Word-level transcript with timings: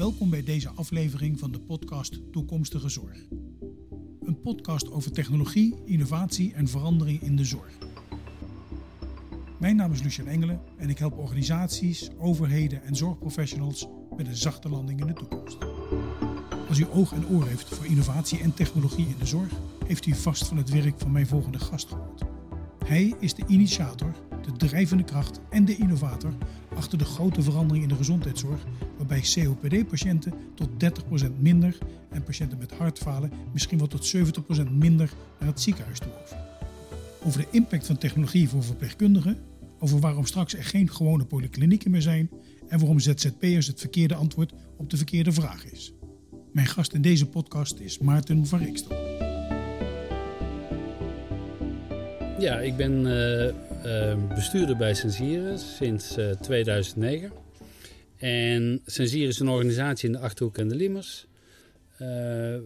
Welkom 0.00 0.30
bij 0.30 0.42
deze 0.42 0.68
aflevering 0.68 1.38
van 1.38 1.52
de 1.52 1.60
podcast 1.60 2.32
Toekomstige 2.32 2.88
Zorg. 2.88 3.26
Een 4.20 4.40
podcast 4.42 4.90
over 4.90 5.12
technologie, 5.12 5.74
innovatie 5.84 6.54
en 6.54 6.68
verandering 6.68 7.20
in 7.20 7.36
de 7.36 7.44
zorg. 7.44 7.78
Mijn 9.58 9.76
naam 9.76 9.92
is 9.92 10.02
Lucien 10.02 10.26
Engelen 10.26 10.60
en 10.76 10.88
ik 10.88 10.98
help 10.98 11.18
organisaties, 11.18 12.10
overheden 12.18 12.82
en 12.82 12.96
zorgprofessionals 12.96 13.86
met 14.16 14.26
een 14.26 14.36
zachte 14.36 14.68
landing 14.68 15.00
in 15.00 15.06
de 15.06 15.12
toekomst. 15.12 15.58
Als 16.68 16.78
u 16.78 16.86
oog 16.92 17.12
en 17.12 17.28
oor 17.28 17.46
heeft 17.46 17.68
voor 17.68 17.86
innovatie 17.86 18.38
en 18.38 18.54
technologie 18.54 19.06
in 19.06 19.18
de 19.18 19.26
zorg, 19.26 19.52
heeft 19.86 20.06
u 20.06 20.14
vast 20.14 20.46
van 20.46 20.56
het 20.56 20.70
werk 20.70 20.98
van 20.98 21.12
mijn 21.12 21.26
volgende 21.26 21.58
gast 21.58 21.88
gehoord. 21.88 22.22
Hij 22.84 23.14
is 23.18 23.34
de 23.34 23.44
initiator, 23.46 24.14
de 24.42 24.52
drijvende 24.52 25.04
kracht 25.04 25.40
en 25.50 25.64
de 25.64 25.76
innovator 25.76 26.34
achter 26.74 26.98
de 26.98 27.04
grote 27.04 27.42
verandering 27.42 27.82
in 27.82 27.88
de 27.88 27.96
gezondheidszorg, 27.96 28.64
waarbij 29.10 29.44
COPD-patiënten 29.44 30.32
tot 30.54 30.68
30% 31.28 31.30
minder 31.38 31.78
en 32.10 32.22
patiënten 32.22 32.58
met 32.58 32.72
hartfalen 32.72 33.30
misschien 33.52 33.78
wel 33.78 33.86
tot 33.86 34.16
70% 34.16 34.70
minder 34.72 35.12
naar 35.38 35.48
het 35.48 35.60
ziekenhuis 35.60 35.98
toe. 35.98 36.10
Over 37.22 37.40
de 37.40 37.46
impact 37.50 37.86
van 37.86 37.98
technologie 37.98 38.48
voor 38.48 38.64
verpleegkundigen, 38.64 39.38
over 39.78 40.00
waarom 40.00 40.26
straks 40.26 40.54
er 40.54 40.64
geen 40.64 40.90
gewone 40.90 41.24
polyklinieken 41.24 41.90
meer 41.90 42.02
zijn 42.02 42.30
en 42.68 42.78
waarom 42.78 42.98
ZZP'ers 42.98 43.66
het 43.66 43.80
verkeerde 43.80 44.14
antwoord 44.14 44.52
op 44.76 44.90
de 44.90 44.96
verkeerde 44.96 45.32
vraag 45.32 45.64
is. 45.72 45.92
Mijn 46.52 46.66
gast 46.66 46.92
in 46.92 47.02
deze 47.02 47.26
podcast 47.26 47.78
is 47.78 47.98
Maarten 47.98 48.46
van 48.46 48.58
Rikstel. 48.58 48.96
Ja, 52.38 52.60
ik 52.60 52.76
ben 52.76 53.06
uh, 53.06 54.34
bestuurder 54.34 54.76
bij 54.76 54.94
Sensieren 54.94 55.58
sinds 55.58 56.18
uh, 56.18 56.30
2009. 56.30 57.30
En 58.20 58.80
Sensieren 58.86 59.28
is 59.28 59.38
een 59.38 59.48
organisatie 59.48 60.06
in 60.06 60.12
de 60.12 60.20
Achterhoek 60.20 60.58
en 60.58 60.68
de 60.68 60.74
Liemers. 60.74 61.26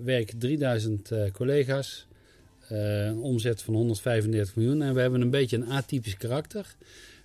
werken 0.05 0.39
3000 0.39 1.11
collega's. 1.33 2.07
een 2.69 3.19
omzet 3.19 3.63
van 3.63 3.75
135 3.75 4.57
miljoen. 4.57 4.83
En 4.83 4.95
we 4.95 5.01
hebben 5.01 5.21
een 5.21 5.31
beetje 5.31 5.57
een 5.57 5.69
atypisch 5.69 6.17
karakter. 6.17 6.77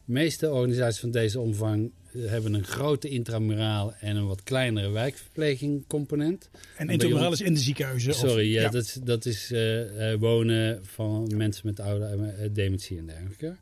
De 0.05 0.11
meeste 0.11 0.51
organisaties 0.51 0.99
van 0.99 1.11
deze 1.11 1.39
omvang 1.39 1.91
hebben 2.17 2.53
een 2.53 2.63
grote 2.63 3.09
intramuraal 3.09 3.93
en 3.99 4.15
een 4.15 4.27
wat 4.27 4.43
kleinere 4.43 4.89
wijkverpleging 4.89 5.87
component. 5.87 6.49
En 6.77 6.89
intramuraal 6.89 7.31
is 7.31 7.41
in 7.41 7.53
de 7.53 7.59
ziekenhuizen? 7.59 8.13
Sorry, 8.13 8.53
ja, 8.53 8.69
Dat, 8.69 8.83
is, 8.83 8.93
dat 9.03 9.25
is 9.25 9.51
uh, 9.51 10.13
wonen 10.19 10.85
van 10.85 11.31
mensen 11.35 11.61
met 11.65 11.79
oude 11.79 12.35
uh, 12.39 12.49
dementie 12.51 12.97
en 12.97 13.05
dergelijke. 13.05 13.55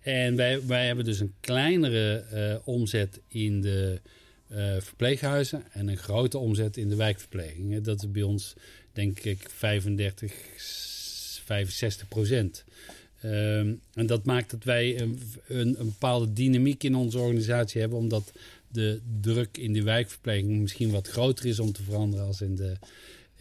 En 0.00 0.36
wij, 0.36 0.66
wij 0.66 0.86
hebben 0.86 1.04
dus 1.04 1.20
een 1.20 1.34
kleinere 1.40 2.24
uh, 2.34 2.68
omzet 2.68 3.20
in 3.28 3.60
de 3.60 4.00
verpleeghuizen 4.78 5.64
en 5.72 5.88
een 5.88 5.96
grote 5.96 6.38
omzet 6.38 6.76
in 6.76 6.88
de 6.88 6.96
wijkverpleging. 6.96 7.80
Dat 7.80 8.02
is 8.02 8.10
bij 8.10 8.22
ons 8.22 8.54
denk 8.92 9.18
ik 9.18 9.46
35, 9.48 10.32
65 11.44 12.08
procent. 12.08 12.64
Um, 13.24 13.80
en 13.94 14.06
dat 14.06 14.24
maakt 14.24 14.50
dat 14.50 14.64
wij 14.64 15.00
een, 15.00 15.20
een, 15.48 15.76
bepaalde 15.78 16.32
dynamiek 16.32 16.82
in 16.82 16.94
onze 16.94 17.18
organisatie 17.18 17.80
hebben, 17.80 17.98
omdat 17.98 18.32
de 18.68 19.00
druk 19.20 19.58
in 19.58 19.72
de 19.72 19.82
wijkverpleging 19.82 20.60
misschien 20.60 20.90
wat 20.90 21.08
groter 21.08 21.46
is 21.46 21.58
om 21.58 21.72
te 21.72 21.82
veranderen 21.82 22.26
als 22.26 22.40
in 22.40 22.56
de, 22.56 22.76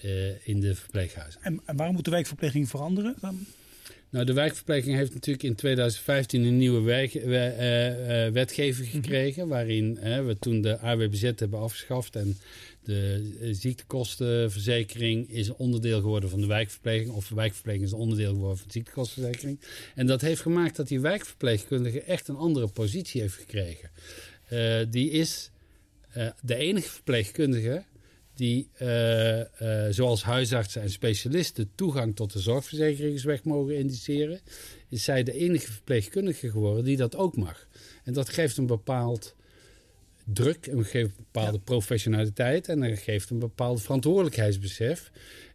uh, 0.04 0.48
in 0.48 0.60
de 0.60 0.76
verpleeghuizen. 0.76 1.42
En, 1.44 1.62
en, 1.66 1.76
waarom 1.76 1.96
moet 1.96 2.06
de 2.06 2.12
wijkverpleging 2.12 2.70
veranderen 2.70 3.16
dan? 3.22 3.46
Nou, 4.12 4.26
de 4.26 4.34
wijkverpleging 4.34 4.96
heeft 4.96 5.14
natuurlijk 5.14 5.44
in 5.44 5.56
2015 5.56 6.44
een 6.44 6.58
nieuwe 6.58 6.82
wijk, 6.82 7.14
uh, 7.14 7.24
uh, 7.24 8.34
wetgeving 8.34 8.88
gekregen, 8.88 9.48
waarin 9.48 9.94
we 10.26 10.36
toen 10.40 10.62
de 10.62 10.80
AWBZ 10.80 11.22
hebben 11.22 11.60
afgeschaft 11.60 12.16
en 12.16 12.38
de 12.84 13.50
ziektekostenverzekering 13.52 15.30
is 15.30 15.48
een 15.48 15.56
onderdeel 15.58 16.02
geworden 16.02 16.30
van 16.30 16.42
de 16.42 16.48
wijkverpleging. 16.48 17.12
Of 17.12 17.28
de 17.28 17.36
wijkverpleging 17.36 17.84
is 17.84 17.92
een 17.92 17.98
onderdeel 17.98 18.32
geworden 18.32 18.58
van 18.58 18.68
de 18.68 18.74
ziektekostenverzekering. 18.74 19.60
En 19.96 20.06
dat 20.08 20.22
heeft 20.22 20.42
gemaakt 20.42 20.76
dat 20.76 20.88
die 20.88 21.00
wijkverpleegkundige 21.00 22.02
echt 22.02 22.28
een 22.28 22.36
andere 22.36 22.68
positie 22.68 23.22
heeft 23.22 23.36
gekregen. 23.36 23.90
Uh, 24.54 24.80
die 24.90 25.10
is 25.10 25.52
uh, 26.18 26.30
de 26.42 26.56
enige 26.56 26.90
verpleegkundige 26.90 27.84
die, 28.34 28.70
uh, 28.82 29.42
zoals 29.90 30.24
huisartsen 30.24 30.82
en 30.82 30.90
specialisten, 30.90 31.72
toegang 31.76 32.16
tot 32.16 32.34
de 32.34 32.40
zorgverzekeringsweg 32.40 33.44
mogen 33.44 33.78
indiceren. 33.78 34.40
Is 34.90 35.04
zij 35.04 35.24
de 35.24 35.34
enige 35.34 35.72
verpleegkundige 35.72 36.50
geworden 36.50 36.84
die 36.84 36.98
dat 36.98 37.16
ook 37.16 37.36
mag. 37.36 37.68
En 38.04 38.14
dat 38.14 38.30
geeft 38.30 38.58
een 38.58 38.66
bepaald 38.66 39.36
druk 40.26 40.68
en 40.68 40.86
geeft 40.86 41.18
een 41.18 41.26
bepaalde 41.32 41.60
professionaliteit 41.60 42.68
en 42.68 42.80
dat 42.80 43.00
geeft 43.00 43.30
een 43.30 43.40
bepaald 43.40 43.82
verantwoordelijkheidsbesef. 43.82 45.12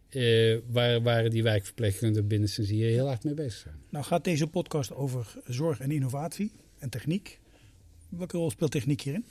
Uh, 0.09 0.57
waar, 0.69 1.01
waar 1.01 1.29
die 1.29 1.43
wijkverpleegkundigen 1.43 2.27
binnen 2.27 2.49
Sensier 2.49 2.87
heel 2.87 3.07
hard 3.07 3.23
mee 3.23 3.33
bezig 3.33 3.59
zijn. 3.59 3.75
Nou 3.89 4.05
gaat 4.05 4.23
deze 4.23 4.47
podcast 4.47 4.93
over 4.93 5.35
zorg 5.45 5.79
en 5.79 5.91
innovatie 5.91 6.51
en 6.79 6.89
techniek. 6.89 7.39
Welke 8.09 8.37
rol 8.37 8.51
speelt 8.51 8.71
techniek 8.71 9.01
hierin? 9.01 9.25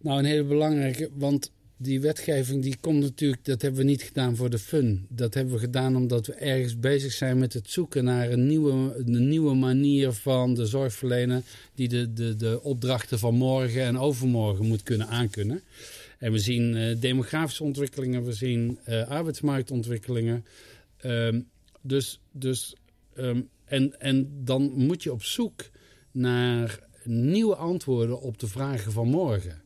Nou, 0.00 0.18
een 0.18 0.24
hele 0.24 0.44
belangrijke, 0.44 1.10
want 1.14 1.50
die 1.80 2.00
wetgeving 2.00 2.62
die 2.62 2.76
komt 2.80 3.00
natuurlijk, 3.00 3.44
dat 3.44 3.62
hebben 3.62 3.80
we 3.80 3.86
niet 3.86 4.02
gedaan 4.02 4.36
voor 4.36 4.50
de 4.50 4.58
fun. 4.58 5.06
Dat 5.08 5.34
hebben 5.34 5.54
we 5.54 5.60
gedaan 5.60 5.96
omdat 5.96 6.26
we 6.26 6.32
ergens 6.32 6.78
bezig 6.78 7.12
zijn 7.12 7.38
met 7.38 7.52
het 7.52 7.70
zoeken 7.70 8.04
naar 8.04 8.30
een 8.30 8.46
nieuwe, 8.46 9.02
een 9.06 9.28
nieuwe 9.28 9.54
manier 9.54 10.12
van 10.12 10.54
de 10.54 10.66
zorgverlener 10.66 11.42
die 11.74 11.88
de, 11.88 12.12
de, 12.12 12.36
de 12.36 12.62
opdrachten 12.62 13.18
van 13.18 13.34
morgen 13.34 13.82
en 13.82 13.98
overmorgen 13.98 14.66
moet 14.66 14.82
kunnen 14.82 15.08
aankunnen. 15.08 15.62
En 16.18 16.32
we 16.32 16.38
zien 16.38 16.76
uh, 16.76 17.00
demografische 17.00 17.64
ontwikkelingen, 17.64 18.24
we 18.24 18.32
zien 18.32 18.78
uh, 18.88 19.08
arbeidsmarktontwikkelingen. 19.08 20.44
Um, 21.04 21.48
dus, 21.80 22.20
dus, 22.32 22.74
um, 23.18 23.48
en, 23.64 24.00
en 24.00 24.30
dan 24.44 24.72
moet 24.74 25.02
je 25.02 25.12
op 25.12 25.22
zoek 25.22 25.70
naar 26.10 26.86
nieuwe 27.04 27.56
antwoorden 27.56 28.20
op 28.20 28.38
de 28.38 28.46
vragen 28.46 28.92
van 28.92 29.08
morgen. 29.08 29.62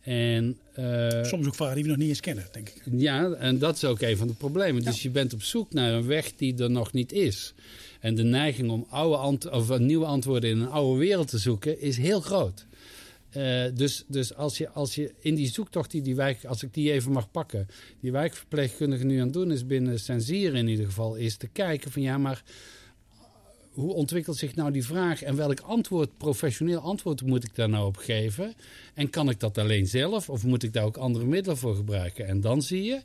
En, 0.00 0.58
uh, 0.78 1.24
Soms 1.24 1.46
ook 1.46 1.54
vragen 1.54 1.74
die 1.74 1.84
we 1.84 1.90
nog 1.90 1.98
niet 1.98 2.08
eens 2.08 2.20
kennen, 2.20 2.46
denk 2.52 2.68
ik. 2.68 2.82
Ja, 2.90 3.30
en 3.32 3.58
dat 3.58 3.76
is 3.76 3.84
ook 3.84 4.00
een 4.00 4.16
van 4.16 4.26
de 4.26 4.32
problemen. 4.32 4.82
Dus 4.82 5.02
je 5.02 5.10
bent 5.10 5.32
op 5.32 5.42
zoek 5.42 5.72
naar 5.72 5.92
een 5.92 6.06
weg 6.06 6.32
die 6.36 6.62
er 6.62 6.70
nog 6.70 6.92
niet 6.92 7.12
is. 7.12 7.54
En 8.00 8.14
de 8.14 8.22
neiging 8.22 8.70
om 8.70 8.86
oude 8.88 9.50
of 9.50 9.78
nieuwe 9.78 10.06
antwoorden 10.06 10.50
in 10.50 10.60
een 10.60 10.68
oude 10.68 10.98
wereld 10.98 11.28
te 11.28 11.38
zoeken 11.38 11.80
is 11.80 11.96
heel 11.96 12.20
groot. 12.20 12.66
Uh, 13.36 13.64
dus 13.74 14.04
dus 14.06 14.34
als, 14.34 14.58
je, 14.58 14.68
als 14.68 14.94
je 14.94 15.14
in 15.18 15.34
die 15.34 15.48
zoektocht 15.48 15.90
die 15.90 16.02
die 16.02 16.14
wijk, 16.14 16.44
als 16.44 16.62
ik 16.62 16.74
die 16.74 16.92
even 16.92 17.12
mag 17.12 17.30
pakken, 17.30 17.68
die 18.00 18.12
wijkverpleegkundige 18.12 19.04
nu 19.04 19.18
aan 19.18 19.24
het 19.24 19.32
doen 19.32 19.52
is 19.52 19.66
binnen 19.66 20.00
Sensier 20.00 20.54
in 20.54 20.68
ieder 20.68 20.84
geval, 20.84 21.14
is 21.14 21.36
te 21.36 21.48
kijken 21.48 21.90
van 21.90 22.02
ja, 22.02 22.18
maar 22.18 22.42
hoe 23.78 23.92
ontwikkelt 23.92 24.36
zich 24.36 24.54
nou 24.54 24.70
die 24.70 24.84
vraag 24.84 25.22
en 25.22 25.36
welk 25.36 25.60
antwoord, 25.60 26.16
professioneel 26.16 26.80
antwoord 26.80 27.22
moet 27.22 27.44
ik 27.44 27.54
daar 27.54 27.68
nou 27.68 27.86
op 27.86 27.96
geven? 27.96 28.54
En 28.94 29.10
kan 29.10 29.28
ik 29.28 29.40
dat 29.40 29.58
alleen 29.58 29.86
zelf 29.86 30.28
of 30.28 30.44
moet 30.44 30.62
ik 30.62 30.72
daar 30.72 30.84
ook 30.84 30.96
andere 30.96 31.24
middelen 31.24 31.58
voor 31.58 31.76
gebruiken? 31.76 32.26
En 32.26 32.40
dan 32.40 32.62
zie 32.62 32.82
je 32.82 33.00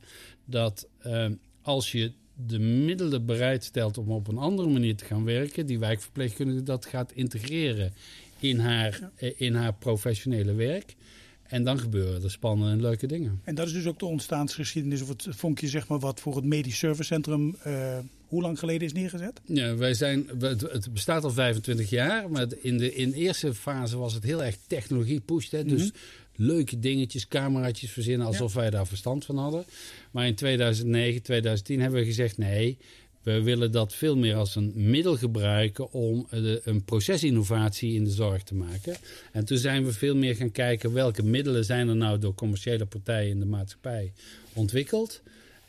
dat 0.45 0.87
uh, 1.05 1.25
als 1.61 1.91
je 1.91 2.11
de 2.47 2.59
middelen 2.59 3.25
bereid 3.25 3.63
stelt 3.63 3.97
om 3.97 4.11
op 4.11 4.27
een 4.27 4.37
andere 4.37 4.69
manier 4.69 4.95
te 4.95 5.05
gaan 5.05 5.23
werken, 5.23 5.65
die 5.65 5.79
wijkverpleegkundige 5.79 6.63
dat 6.63 6.85
gaat 6.85 7.11
integreren 7.11 7.93
in 8.39 8.59
haar, 8.59 9.11
ja. 9.17 9.31
in 9.35 9.55
haar 9.55 9.73
professionele 9.73 10.53
werk. 10.53 10.95
En 11.43 11.63
dan 11.63 11.79
gebeuren 11.79 12.23
er 12.23 12.31
spannende 12.31 12.71
en 12.71 12.81
leuke 12.81 13.07
dingen. 13.07 13.41
En 13.43 13.55
dat 13.55 13.67
is 13.67 13.73
dus 13.73 13.85
ook 13.85 13.99
de 13.99 14.05
ontstaansgeschiedenis 14.05 15.01
of 15.01 15.07
het 15.07 15.27
vonkje 15.29 15.67
zeg 15.67 15.87
maar, 15.87 15.99
wat 15.99 16.19
voor 16.19 16.35
het 16.35 16.45
Medisch 16.45 16.77
Servicecentrum 16.77 17.55
uh, 17.67 17.97
hoe 18.33 18.41
lang 18.41 18.59
geleden 18.59 18.87
is 18.87 18.93
neergezet? 18.93 19.41
Ja, 19.45 19.75
wij 19.75 19.93
zijn, 19.93 20.29
het 20.39 20.93
bestaat 20.93 21.23
al 21.23 21.31
25 21.31 21.89
jaar, 21.89 22.29
maar 22.29 22.45
in 22.61 22.77
de, 22.77 22.93
in 22.93 23.11
de 23.11 23.15
eerste 23.15 23.53
fase 23.53 23.97
was 23.97 24.13
het 24.13 24.23
heel 24.23 24.43
erg 24.43 24.55
technologie 24.67 25.19
pushed. 25.19 25.51
Hè? 25.51 25.63
Dus 25.63 25.83
mm 25.83 25.91
-hmm. 26.35 26.45
leuke 26.45 26.79
dingetjes, 26.79 27.27
cameraatjes 27.27 27.91
verzinnen 27.91 28.27
alsof 28.27 28.53
ja. 28.53 28.59
wij 28.59 28.69
daar 28.69 28.87
verstand 28.87 29.25
van 29.25 29.37
hadden. 29.37 29.65
Maar 30.11 30.27
in 30.27 30.35
2009, 30.35 31.21
2010 31.21 31.81
hebben 31.81 31.99
we 31.99 32.05
gezegd 32.05 32.37
nee, 32.37 32.77
we 33.23 33.41
willen 33.41 33.71
dat 33.71 33.93
veel 33.93 34.17
meer 34.17 34.35
als 34.35 34.55
een 34.55 34.71
middel 34.75 35.17
gebruiken 35.17 35.91
om 35.91 36.27
een 36.63 36.83
procesinnovatie 36.83 37.93
in 37.93 38.03
de 38.03 38.09
zorg 38.09 38.43
te 38.43 38.55
maken. 38.55 38.95
En 39.31 39.45
toen 39.45 39.57
zijn 39.57 39.85
we 39.85 39.91
veel 39.91 40.15
meer 40.15 40.35
gaan 40.35 40.51
kijken 40.51 40.93
welke 40.93 41.23
middelen 41.23 41.65
zijn 41.65 41.87
er 41.87 41.95
nou 41.95 42.19
door 42.19 42.33
commerciële 42.33 42.85
partijen 42.85 43.29
in 43.29 43.39
de 43.39 43.45
maatschappij 43.45 44.13
ontwikkeld. 44.53 45.21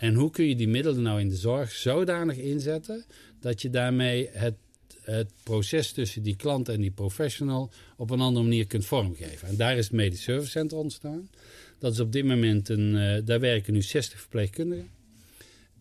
En 0.05 0.15
hoe 0.15 0.31
kun 0.31 0.45
je 0.45 0.57
die 0.57 0.69
middelen 0.69 1.03
nou 1.03 1.21
in 1.21 1.29
de 1.29 1.37
zorg 1.37 1.73
zodanig 1.73 2.37
inzetten 2.37 3.05
dat 3.41 3.63
je 3.63 3.71
daarmee 3.71 4.29
het, 4.33 4.55
het 5.01 5.31
proces 5.43 5.93
tussen 5.93 6.23
die 6.23 6.37
klant 6.37 6.69
en 6.69 6.81
die 6.81 6.91
professional 6.91 7.71
op 7.97 8.11
een 8.11 8.21
andere 8.21 8.45
manier 8.45 8.67
kunt 8.67 8.85
vormgeven. 8.85 9.49
En 9.49 9.57
daar 9.57 9.77
is 9.77 9.85
het 9.85 9.95
Medisch 9.95 10.23
Service 10.23 10.51
Center 10.51 10.79
ontstaan. 10.79 11.31
Dat 11.79 11.93
is 11.93 12.01
op 12.01 12.13
dit 12.13 12.25
moment 12.25 12.69
een, 12.69 12.95
uh, 12.95 13.19
daar 13.25 13.41
werken 13.41 13.73
nu 13.73 13.83
60 13.83 14.21
verpleegkundigen. 14.21 14.89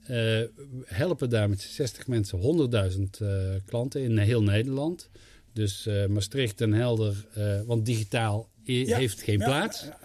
Uh, 0.09 0.41
helpen 0.85 1.29
daar 1.29 1.49
met 1.49 1.61
60 1.61 2.07
mensen 2.07 2.69
100.000 2.91 2.99
uh, 3.21 3.29
klanten 3.65 4.01
in 4.01 4.17
heel 4.17 4.43
Nederland. 4.43 5.09
Dus 5.53 5.87
Maastricht 6.09 6.61
en 6.61 6.73
Helder, 6.73 7.25
want 7.65 7.85
digitaal 7.85 8.49
ja, 8.63 8.97
heeft 8.97 9.21
geen 9.21 9.39
ja, 9.39 9.45
plaats. 9.45 9.83
Ja, 9.83 9.99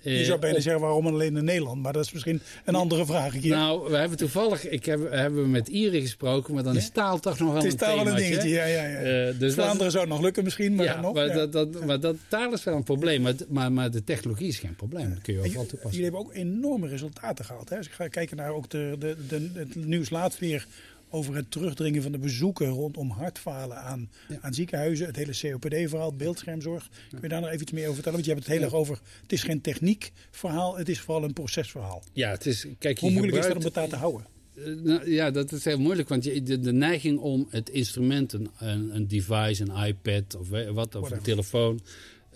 Je 0.00 0.24
zou 0.24 0.38
bijna 0.38 0.60
zeggen 0.60 0.82
waarom 0.82 1.06
alleen 1.06 1.36
in 1.36 1.44
Nederland, 1.44 1.82
maar 1.82 1.92
dat 1.92 2.04
is 2.04 2.12
misschien 2.12 2.40
een 2.64 2.74
andere 2.74 3.06
vraag. 3.06 3.32
Hier. 3.32 3.56
Nou, 3.56 3.90
we 3.90 3.96
hebben 3.96 4.18
toevallig, 4.18 4.68
ik 4.68 4.84
heb, 4.84 5.10
hebben 5.10 5.42
we 5.42 5.48
met 5.48 5.68
Ieren 5.68 6.00
gesproken, 6.00 6.54
maar 6.54 6.62
dan 6.62 6.76
is 6.76 6.90
taal 6.90 7.18
toch 7.18 7.38
nog 7.38 7.52
wel 7.52 7.64
een 7.64 7.68
thema. 7.68 7.72
Het 7.72 7.80
is 7.80 7.86
taal 7.86 8.04
wel 8.04 8.12
een 8.12 8.18
dingetje, 8.18 8.48
ja, 8.48 8.64
ja, 8.64 8.84
ja. 8.84 9.28
Uh, 9.28 9.38
dus 9.38 9.54
Vlaanderen 9.54 9.82
dat, 9.82 9.92
zou 9.92 10.04
het 10.04 10.12
nog 10.12 10.22
lukken 10.22 10.44
misschien, 10.44 10.74
maar 10.74 10.84
ja, 10.84 11.00
nog. 11.00 11.14
Maar, 11.14 11.32
dat, 11.32 11.52
dat, 11.52 11.84
maar 11.84 12.00
dat, 12.00 12.16
taal 12.28 12.52
is 12.52 12.64
wel 12.64 12.76
een 12.76 12.82
probleem, 12.82 13.22
maar, 13.22 13.34
maar, 13.48 13.72
maar 13.72 13.90
de 13.90 14.04
technologie 14.04 14.48
is 14.48 14.58
geen 14.58 14.76
probleem. 14.76 15.10
Dat 15.10 15.22
kun 15.22 15.34
je 15.34 15.40
overal 15.40 15.66
toepassen. 15.66 16.00
Jullie 16.00 16.04
hebben 16.04 16.20
ook 16.20 16.34
enorme 16.34 16.88
resultaten 16.88 17.44
gehaald. 17.44 17.68
Hè? 17.68 17.76
Als 17.76 17.86
ik 17.86 17.92
ga 17.92 18.08
kijken 18.08 18.36
naar 18.36 18.50
ook 18.50 18.70
de, 18.70 18.96
de, 18.98 19.16
de, 19.28 19.50
het 19.54 19.74
nieuws 19.74 20.10
laatst 20.10 20.38
weer 20.38 20.66
over 21.10 21.34
het 21.34 21.50
terugdringen 21.50 22.02
van 22.02 22.12
de 22.12 22.18
bezoeken 22.18 22.68
rondom 22.68 23.10
hartfalen 23.10 23.76
aan, 23.76 24.10
aan 24.40 24.54
ziekenhuizen. 24.54 25.06
Het 25.06 25.16
hele 25.16 25.32
COPD-verhaal, 25.40 26.12
beeldschermzorg. 26.12 26.88
Kun 27.10 27.18
je 27.22 27.28
daar 27.28 27.40
nog 27.40 27.50
even 27.50 27.62
iets 27.62 27.72
meer 27.72 27.82
over 27.82 27.94
vertellen? 27.94 28.18
Want 28.18 28.28
je 28.28 28.34
hebt 28.34 28.46
het 28.46 28.54
heel 28.54 28.64
erg 28.64 28.74
over, 28.74 29.00
het 29.22 29.32
is 29.32 29.42
geen 29.42 29.60
techniekverhaal, 29.60 30.76
het 30.76 30.88
is 30.88 31.00
vooral 31.00 31.24
een 31.24 31.32
procesverhaal. 31.32 32.02
Ja, 32.12 32.30
het 32.30 32.46
is, 32.46 32.66
kijk, 32.78 32.98
Hoe 32.98 33.10
moeilijk 33.10 33.36
is 33.36 33.46
dat 33.46 33.56
om 33.56 33.64
het 33.64 33.74
daar 33.74 33.88
te 33.88 33.96
houden? 33.96 34.26
Eh, 34.54 34.64
nou, 34.82 35.10
ja, 35.10 35.30
dat 35.30 35.52
is 35.52 35.64
heel 35.64 35.78
moeilijk, 35.78 36.08
want 36.08 36.24
je, 36.24 36.42
de, 36.42 36.60
de 36.60 36.72
neiging 36.72 37.18
om 37.18 37.46
het 37.50 37.70
instrument, 37.70 38.32
een, 38.32 38.50
een, 38.58 39.08
device, 39.08 39.62
een 39.62 39.86
iPad 39.86 40.36
of 40.36 40.48
wat, 40.72 40.94
of 40.94 41.10
een 41.10 41.22
telefoon, 41.22 41.80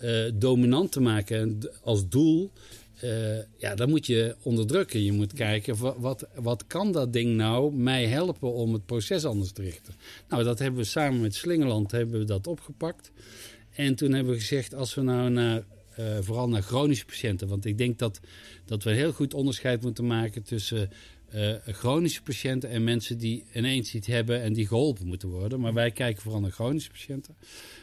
uh, 0.01 0.31
dominant 0.33 0.91
te 0.91 0.99
maken 0.99 1.59
als 1.83 2.09
doel 2.09 2.51
uh, 3.03 3.37
ja, 3.57 3.75
dan 3.75 3.89
moet 3.89 4.05
je 4.05 4.35
onderdrukken. 4.41 5.03
Je 5.03 5.11
moet 5.11 5.33
kijken, 5.33 6.01
wat, 6.01 6.27
wat 6.35 6.67
kan 6.67 6.91
dat 6.91 7.13
ding 7.13 7.35
nou 7.35 7.73
mij 7.73 8.05
helpen 8.05 8.53
om 8.53 8.73
het 8.73 8.85
proces 8.85 9.25
anders 9.25 9.51
te 9.51 9.61
richten? 9.61 9.93
Nou, 10.29 10.43
dat 10.43 10.59
hebben 10.59 10.79
we 10.79 10.85
samen 10.85 11.21
met 11.21 11.35
Slingerland 11.35 11.91
hebben 11.91 12.19
we 12.19 12.25
dat 12.25 12.47
opgepakt. 12.47 13.11
En 13.75 13.95
toen 13.95 14.11
hebben 14.13 14.33
we 14.33 14.39
gezegd, 14.39 14.73
als 14.73 14.93
we 14.93 15.01
nou 15.01 15.29
naar, 15.29 15.63
uh, 15.99 16.17
vooral 16.21 16.49
naar 16.49 16.61
chronische 16.61 17.05
patiënten... 17.05 17.47
want 17.47 17.65
ik 17.65 17.77
denk 17.77 17.99
dat, 17.99 18.19
dat 18.65 18.83
we 18.83 18.91
heel 18.91 19.11
goed 19.11 19.33
onderscheid 19.33 19.81
moeten 19.81 20.07
maken 20.07 20.43
tussen... 20.43 20.89
Uh, 21.35 21.53
chronische 21.65 22.21
patiënten 22.21 22.69
en 22.69 22.83
mensen 22.83 23.17
die 23.17 23.45
ineens 23.53 23.93
iets 23.93 24.07
hebben 24.07 24.41
en 24.41 24.53
die 24.53 24.67
geholpen 24.67 25.07
moeten 25.07 25.29
worden. 25.29 25.59
Maar 25.59 25.73
wij 25.73 25.91
kijken 25.91 26.21
vooral 26.21 26.41
naar 26.41 26.51
chronische 26.51 26.91
patiënten. 26.91 27.35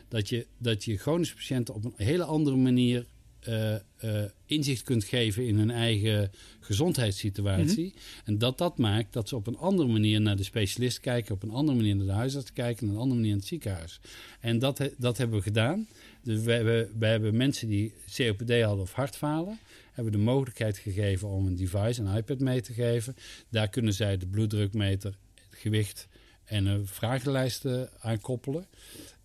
Dat 0.09 0.29
je, 0.29 0.47
dat 0.59 0.85
je 0.85 0.97
chronische 0.97 1.35
patiënten 1.35 1.75
op 1.75 1.85
een 1.85 1.93
hele 1.97 2.25
andere 2.25 2.57
manier 2.57 3.07
uh, 3.49 3.75
uh, 4.05 4.23
inzicht 4.47 4.83
kunt 4.83 5.05
geven 5.05 5.47
in 5.47 5.59
hun 5.59 5.71
eigen 5.71 6.31
gezondheidssituatie. 6.61 7.87
Mhm. 7.87 8.25
En 8.25 8.39
dat 8.39 8.59
dat 8.59 8.79
maakt 8.79 9.13
dat 9.13 9.29
ze 9.29 9.37
op 9.37 9.47
een 9.47 9.57
andere 9.57 9.89
manier 9.89 10.21
naar 10.21 10.37
de 10.37 10.43
specialist 10.43 11.01
kijken, 11.01 11.35
op 11.35 11.43
een 11.43 11.51
andere 11.51 11.77
manier 11.77 11.97
naar 11.97 12.07
de 12.07 12.13
huisarts 12.13 12.53
kijken, 12.53 12.83
en 12.83 12.89
op 12.89 12.95
een 12.95 13.01
andere 13.01 13.21
manier 13.21 13.33
naar 13.33 13.41
het 13.41 13.49
ziekenhuis. 13.49 14.01
En 14.41 14.59
dat, 14.59 14.91
dat 14.99 15.19
hebben 15.19 15.37
we 15.37 15.43
gedaan. 15.43 15.89
Dus 16.23 16.43
we 16.43 16.53
hebben, 16.53 16.99
we 16.99 17.07
hebben 17.07 17.37
mensen 17.37 17.69
die 17.69 17.93
COPD 18.17 18.63
hadden 18.63 18.81
of 18.81 18.93
hartfalen, 18.93 19.59
hebben 19.93 20.13
de 20.13 20.19
mogelijkheid 20.19 20.79
gegeven 20.79 21.29
om 21.29 21.47
een 21.47 21.57
device, 21.57 22.03
een 22.03 22.17
iPad 22.17 22.39
mee 22.39 22.61
te 22.61 22.73
geven. 22.73 23.17
Daar 23.49 23.69
kunnen 23.69 23.95
zij 23.95 24.17
de 24.17 24.27
bloeddrukmeter, 24.27 25.17
het 25.51 25.59
gewicht 25.59 26.09
en 26.45 26.67
een 26.67 26.87
vragenlijst 26.87 27.67
aan 27.99 28.21
koppelen. 28.21 28.67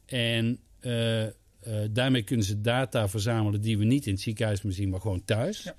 En 0.06 0.60
uh, 0.82 1.26
uh, 1.68 1.76
daarmee 1.92 2.24
kunnen 2.24 2.46
ze 2.46 2.62
data 2.62 3.10
verzamelen 3.10 3.62
die 3.62 3.78
we 3.78 3.84
niet 3.84 4.06
in 4.06 4.14
het 4.14 4.22
ziekenhuis 4.22 4.62
meer 4.62 4.74
zien, 4.74 4.90
maar 4.90 5.02
gewoon 5.02 5.26
thuis. 5.26 5.64
Ja. 5.64 5.76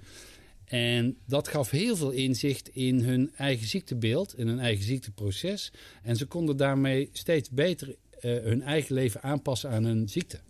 En 0.64 1.16
dat 1.26 1.48
gaf 1.48 1.70
heel 1.70 1.96
veel 1.96 2.10
inzicht 2.10 2.68
in 2.68 3.00
hun 3.00 3.32
eigen 3.36 3.66
ziektebeeld, 3.66 4.38
in 4.38 4.46
hun 4.46 4.58
eigen 4.58 4.84
ziekteproces. 4.84 5.72
En 6.02 6.16
ze 6.16 6.26
konden 6.26 6.56
daarmee 6.56 7.08
steeds 7.12 7.50
beter 7.50 7.88
uh, 7.88 7.94
hun 8.20 8.62
eigen 8.62 8.94
leven 8.94 9.22
aanpassen 9.22 9.70
aan 9.70 9.84
hun 9.84 10.08
ziekte. 10.08 10.40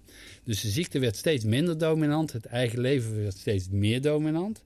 Dus 0.44 0.60
de 0.60 0.68
ziekte 0.68 0.98
werd 0.98 1.16
steeds 1.16 1.44
minder 1.44 1.78
dominant, 1.78 2.32
het 2.32 2.46
eigen 2.46 2.80
leven 2.80 3.22
werd 3.22 3.36
steeds 3.36 3.68
meer 3.70 4.00
dominant. 4.00 4.64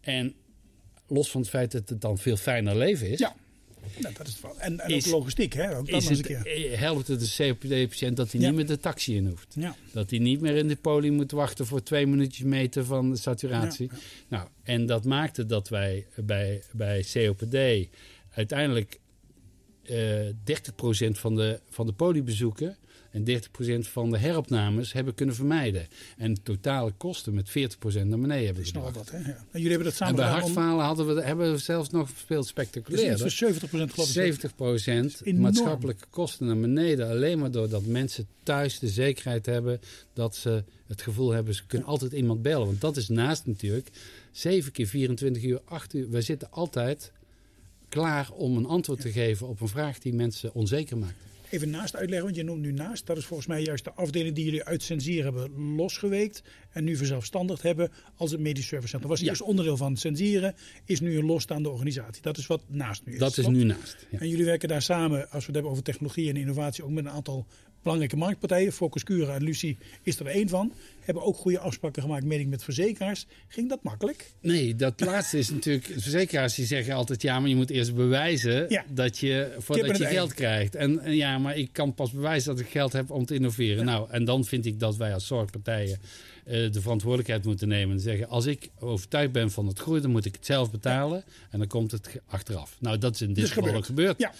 En 0.00 0.34
los 1.06 1.30
van 1.30 1.40
het 1.40 1.50
feit 1.50 1.72
dat 1.72 1.88
het 1.88 2.00
dan 2.00 2.18
veel 2.18 2.36
fijner 2.36 2.76
leven 2.76 3.10
is, 3.10 3.18
ja. 3.18 3.34
Nou, 3.98 4.14
dat 4.14 4.26
is 4.26 4.38
het 4.42 4.56
en, 4.56 4.80
en 4.80 4.94
ook 4.94 5.06
logistiek, 5.06 5.52
hè? 5.52 5.76
Ook 5.76 5.88
is 5.88 6.08
het, 6.08 6.26
eh, 6.26 6.78
helpt 6.78 7.08
het 7.08 7.20
de 7.20 7.34
COPD-patiënt 7.36 8.16
dat 8.16 8.32
hij 8.32 8.40
niet 8.40 8.54
meer 8.54 8.66
de 8.66 8.78
taxi 8.78 9.16
in 9.16 9.26
hoeft? 9.26 9.54
Ja. 9.58 9.76
Dat 9.92 10.10
hij 10.10 10.18
niet 10.18 10.40
meer 10.40 10.56
in 10.56 10.68
de 10.68 10.76
poli 10.76 11.10
moet 11.10 11.30
wachten 11.30 11.66
voor 11.66 11.82
twee 11.82 12.06
minuutjes 12.06 12.46
meten 12.46 12.86
van 12.86 13.10
de 13.10 13.16
saturatie. 13.16 13.90
Nou, 14.28 14.48
en 14.62 14.86
dat 14.86 15.04
maakte 15.04 15.46
dat 15.46 15.68
wij 15.68 16.06
bij, 16.16 16.62
bij 16.72 17.04
COPD 17.12 17.88
uiteindelijk 18.30 19.00
uh, 19.84 20.28
eh, 20.28 20.34
30% 20.44 21.10
van 21.10 21.36
de, 21.36 21.60
van 21.68 21.86
de 21.86 21.92
poliebezoeken 21.92 22.76
en 23.10 23.24
30% 23.28 23.88
van 23.88 24.10
de 24.10 24.18
heropnames 24.18 24.92
hebben 24.92 25.14
kunnen 25.14 25.34
vermijden. 25.34 25.86
En 26.16 26.34
de 26.34 26.42
totale 26.42 26.92
kosten 26.96 27.34
met 27.34 27.48
40% 27.48 27.52
naar 27.82 28.18
beneden 28.18 28.46
hebben 28.46 28.64
gebracht. 28.64 28.94
Dat 28.94 29.10
hè? 29.10 29.18
Ja. 29.18 29.24
En 29.24 29.46
jullie 29.52 29.68
hebben 29.68 29.86
dat 29.86 29.94
samen 29.94 30.14
En 30.14 30.20
bij 30.20 30.40
hartfalen 30.40 30.84
hadden 30.84 31.14
we, 31.14 31.22
hebben 31.22 31.52
we 31.52 31.58
zelfs 31.58 31.90
nog 31.90 32.10
veel 32.26 32.42
spectaculair. 32.42 33.16
Dus 33.16 33.44
70% 33.44 33.68
geloof 33.68 34.16
ik. 34.16 34.50
70% 35.26 35.34
maatschappelijke 35.34 36.04
kosten 36.10 36.46
naar 36.46 36.58
beneden. 36.58 37.08
Alleen 37.08 37.38
maar 37.38 37.50
doordat 37.50 37.84
mensen 37.84 38.26
thuis 38.42 38.78
de 38.78 38.88
zekerheid 38.88 39.46
hebben 39.46 39.80
dat 40.12 40.36
ze 40.36 40.64
het 40.86 41.02
gevoel 41.02 41.30
hebben, 41.30 41.54
ze 41.54 41.66
kunnen 41.66 41.88
altijd 41.88 42.12
iemand 42.12 42.42
bellen. 42.42 42.66
Want 42.66 42.80
dat 42.80 42.96
is 42.96 43.08
naast 43.08 43.46
natuurlijk 43.46 43.90
7 44.32 44.72
keer 44.72 44.86
24 44.86 45.42
uur, 45.42 45.60
8 45.64 45.94
uur. 45.94 46.10
We 46.10 46.20
zitten 46.20 46.50
altijd 46.50 47.12
klaar 47.88 48.30
om 48.30 48.56
een 48.56 48.66
antwoord 48.66 49.00
te 49.00 49.12
geven 49.12 49.48
op 49.48 49.60
een 49.60 49.68
vraag 49.68 49.98
die 49.98 50.14
mensen 50.14 50.54
onzeker 50.54 50.98
maakt 50.98 51.28
even 51.50 51.70
naast 51.70 51.96
uitleggen, 51.96 52.24
want 52.24 52.36
je 52.36 52.44
noemt 52.44 52.60
nu 52.60 52.72
naast. 52.72 53.06
Dat 53.06 53.16
is 53.16 53.24
volgens 53.24 53.48
mij 53.48 53.62
juist 53.62 53.84
de 53.84 53.92
afdeling 53.92 54.34
die 54.34 54.44
jullie 54.44 54.64
uit 54.64 54.82
Sensier 54.82 55.24
hebben 55.24 55.74
losgeweekt. 55.76 56.42
En 56.70 56.84
nu 56.84 56.96
verzelfstandigd 56.96 57.62
hebben 57.62 57.90
als 58.16 58.30
het 58.30 58.40
Medisch 58.40 58.66
Service 58.66 58.88
Center. 58.88 59.08
Was 59.08 59.20
eerst 59.20 59.42
onderdeel 59.42 59.76
van 59.76 59.96
Sensieren, 59.96 60.54
is 60.84 61.00
nu 61.00 61.18
een 61.18 61.24
losstaande 61.24 61.68
organisatie. 61.68 62.22
Dat 62.22 62.36
is 62.36 62.46
wat 62.46 62.62
naast 62.66 63.04
nu 63.04 63.12
is. 63.12 63.18
Dat 63.18 63.38
is 63.38 63.46
nu 63.46 63.64
naast. 63.64 64.06
Ja. 64.10 64.18
En 64.18 64.28
jullie 64.28 64.44
werken 64.44 64.68
daar 64.68 64.82
samen, 64.82 65.20
als 65.20 65.30
we 65.30 65.46
het 65.46 65.54
hebben 65.54 65.70
over 65.70 65.82
technologie 65.82 66.28
en 66.28 66.36
innovatie, 66.36 66.84
ook 66.84 66.90
met 66.90 67.04
een 67.04 67.10
aantal 67.10 67.46
belangrijke 67.82 68.16
marktpartijen. 68.16 68.72
Focus 68.72 69.04
Cura 69.04 69.34
en 69.34 69.42
Lucie 69.42 69.78
is 70.02 70.20
er 70.20 70.26
één 70.26 70.48
van. 70.48 70.72
Hebben 71.00 71.22
ook 71.24 71.36
goede 71.36 71.58
afspraken 71.58 72.02
gemaakt, 72.02 72.24
meen 72.24 72.40
ik, 72.40 72.46
met 72.46 72.64
verzekeraars. 72.64 73.26
Ging 73.48 73.68
dat 73.68 73.82
makkelijk? 73.82 74.30
Nee, 74.40 74.74
dat 74.74 75.00
laatste 75.10 75.38
is 75.38 75.50
natuurlijk... 75.50 75.92
Verzekeraars 75.96 76.54
die 76.54 76.66
zeggen 76.66 76.94
altijd... 76.94 77.22
ja, 77.22 77.40
maar 77.40 77.48
je 77.48 77.56
moet 77.56 77.70
eerst 77.70 77.94
bewijzen 77.94 78.84
dat 78.88 79.18
je, 79.18 79.54
voordat 79.58 79.98
je 79.98 80.06
geld 80.06 80.34
krijgt. 80.34 80.74
En, 80.74 81.14
ja, 81.14 81.38
maar 81.38 81.56
ik 81.56 81.72
kan 81.72 81.94
pas 81.94 82.10
bewijzen 82.10 82.54
dat 82.54 82.64
ik 82.64 82.70
geld 82.70 82.92
heb 82.92 83.10
om 83.10 83.26
te 83.26 83.34
innoveren. 83.34 83.84
Nou, 83.84 84.10
en 84.10 84.24
dan 84.24 84.44
vind 84.44 84.66
ik 84.66 84.80
dat 84.80 84.96
wij 84.96 85.14
als 85.14 85.26
zorgpartijen... 85.26 85.98
Uh, 86.46 86.72
de 86.72 86.80
verantwoordelijkheid 86.80 87.44
moeten 87.44 87.68
nemen 87.68 87.96
en 87.96 88.00
zeggen: 88.00 88.28
als 88.28 88.46
ik 88.46 88.70
overtuigd 88.78 89.32
ben 89.32 89.50
van 89.50 89.66
het 89.66 89.78
groeien, 89.78 90.02
dan 90.02 90.10
moet 90.10 90.24
ik 90.24 90.34
het 90.34 90.46
zelf 90.46 90.70
betalen 90.70 91.24
en 91.50 91.58
dan 91.58 91.68
komt 91.68 91.90
het 91.90 92.20
achteraf. 92.26 92.76
Nou, 92.80 92.98
dat 92.98 93.14
is 93.14 93.20
in 93.20 93.32
dit 93.32 93.50
geval 93.50 93.74
ook 93.74 93.84
gebeurd. 93.84 94.20
Ja 94.20 94.32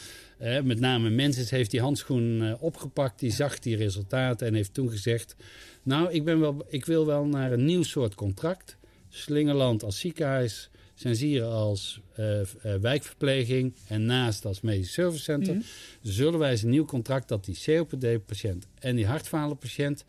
met 0.62 0.80
name 0.80 1.10
Menses 1.10 1.50
heeft 1.50 1.70
die 1.70 1.80
handschoen 1.80 2.42
uh, 2.42 2.62
opgepakt, 2.62 3.18
die 3.18 3.32
zag 3.32 3.58
die 3.58 3.76
resultaten 3.76 4.46
en 4.46 4.54
heeft 4.54 4.74
toen 4.74 4.90
gezegd... 4.90 5.36
Nou, 5.82 6.12
ik, 6.12 6.24
ben 6.24 6.40
wel, 6.40 6.64
ik 6.68 6.84
wil 6.84 7.06
wel 7.06 7.24
naar 7.24 7.52
een 7.52 7.64
nieuw 7.64 7.82
soort 7.82 8.14
contract. 8.14 8.76
Slingerland 9.08 9.82
als 9.82 9.98
ziekenhuis, 9.98 10.70
Sensieren 11.00 11.50
als 11.50 12.00
uh, 12.18 12.40
wijkverpleging 12.80 13.74
en 13.88 14.06
naast 14.06 14.44
als 14.44 14.60
medisch 14.60 14.92
servicecenter. 14.92 15.54
Mm 15.54 15.62
Zullen 16.02 16.38
wij 16.38 16.50
eens 16.50 16.62
een 16.62 16.70
nieuw 16.70 16.84
contract 16.84 17.28
dat 17.28 17.44
die 17.44 17.58
COPD-patiënt 17.64 18.66
en 18.78 18.96
die 18.96 19.06
hartfalenpatiënt 19.06 20.04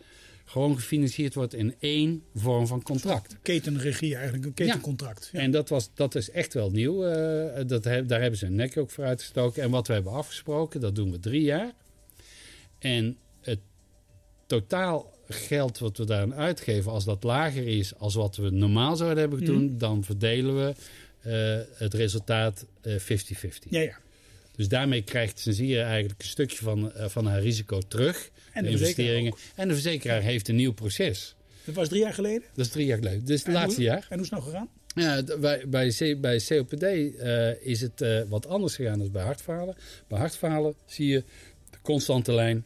gewoon 0.52 0.76
gefinancierd 0.76 1.34
wordt 1.34 1.54
in 1.54 1.76
één 1.80 2.24
vorm 2.36 2.68
van 2.68 2.82
contract. 2.82 3.38
Ketenregie 3.42 4.16
eigenlijk, 4.16 4.46
een 4.46 4.54
ketencontract. 4.54 5.30
Ja. 5.34 5.40
En 5.40 5.52
dat, 5.52 5.70
was, 5.70 5.90
dat 5.94 6.16
is 6.16 6.30
echt 6.30 6.54
wel 6.54 6.72
nieuw. 6.72 7.06
Uh, 7.06 7.68
dat, 7.68 7.84
daar 7.84 8.22
hebben 8.22 8.38
ze 8.38 8.46
een 8.46 8.56
nek 8.56 8.78
ook 8.78 8.90
voor 8.90 9.04
uitgestoken. 9.04 9.64
En 9.64 9.70
wat 9.70 9.88
we 9.88 9.94
hebben 9.94 10.12
afgesproken, 10.12 10.80
dat 10.80 10.96
doen 10.96 11.12
we 11.12 11.20
drie 11.20 11.42
jaar. 11.42 11.72
En 12.80 13.18
het 13.42 13.60
totaal 14.46 15.14
geld 15.28 15.80
wat 15.80 15.98
we 15.98 16.06
daaraan 16.06 16.36
uitgeven, 16.36 16.92
als 16.92 17.06
dat 17.06 17.24
lager 17.24 17.68
is 17.68 17.96
als 17.98 18.16
wat 18.16 18.36
we 18.36 18.50
normaal 18.50 18.96
zouden 18.96 19.20
hebben 19.20 19.46
doen, 19.46 19.66
mhm. 19.66 19.78
dan 19.78 20.04
verdelen 20.04 20.56
we 20.56 20.74
uh, 21.26 21.78
het 21.78 21.94
resultaat 21.94 22.66
50-50. 22.66 22.66
Uh, 22.86 23.52
ja, 23.70 23.80
ja. 23.80 23.98
Dus 24.56 24.68
daarmee 24.68 25.02
krijgt 25.02 25.40
Sensier 25.40 25.82
eigenlijk 25.84 26.22
een 26.22 26.28
stukje 26.28 26.58
van, 26.58 26.92
uh, 26.98 27.08
van 27.08 27.26
haar 27.26 27.42
risico 27.42 27.80
terug. 27.80 28.30
En 28.54 28.64
de, 28.64 28.70
investeringen. 28.70 29.34
En 29.56 29.68
de 29.68 29.74
verzekeraar 29.74 30.22
heeft 30.22 30.48
een 30.48 30.56
nieuw 30.56 30.74
proces. 30.74 31.36
Dat 31.64 31.76
was 31.76 31.88
drie 31.88 32.02
jaar 32.02 32.14
geleden? 32.14 32.44
Dat 32.54 32.66
is 32.66 32.72
drie 32.72 32.86
jaar 32.86 32.98
geleden. 32.98 33.26
Dus 33.26 33.44
het 33.44 33.54
laatste 33.54 33.82
jaar. 33.82 34.08
En 34.10 34.18
hoe 34.18 34.26
is 34.26 34.30
het 34.30 34.40
nou 34.40 34.44
gegaan? 34.44 34.70
Ja, 34.96 35.24
bij, 35.40 35.64
bij, 35.68 36.18
bij 36.20 36.42
COPD 36.48 36.84
uh, 36.84 37.66
is 37.66 37.82
het 37.82 38.02
uh, 38.02 38.22
wat 38.28 38.48
anders 38.48 38.76
gegaan 38.76 39.00
dan 39.00 39.12
bij 39.12 39.24
hartfalen. 39.24 39.76
Bij 40.08 40.20
hartfalen 40.20 40.76
zie 40.86 41.08
je 41.08 41.24
de 41.70 41.78
constante 41.82 42.34
lijn 42.34 42.66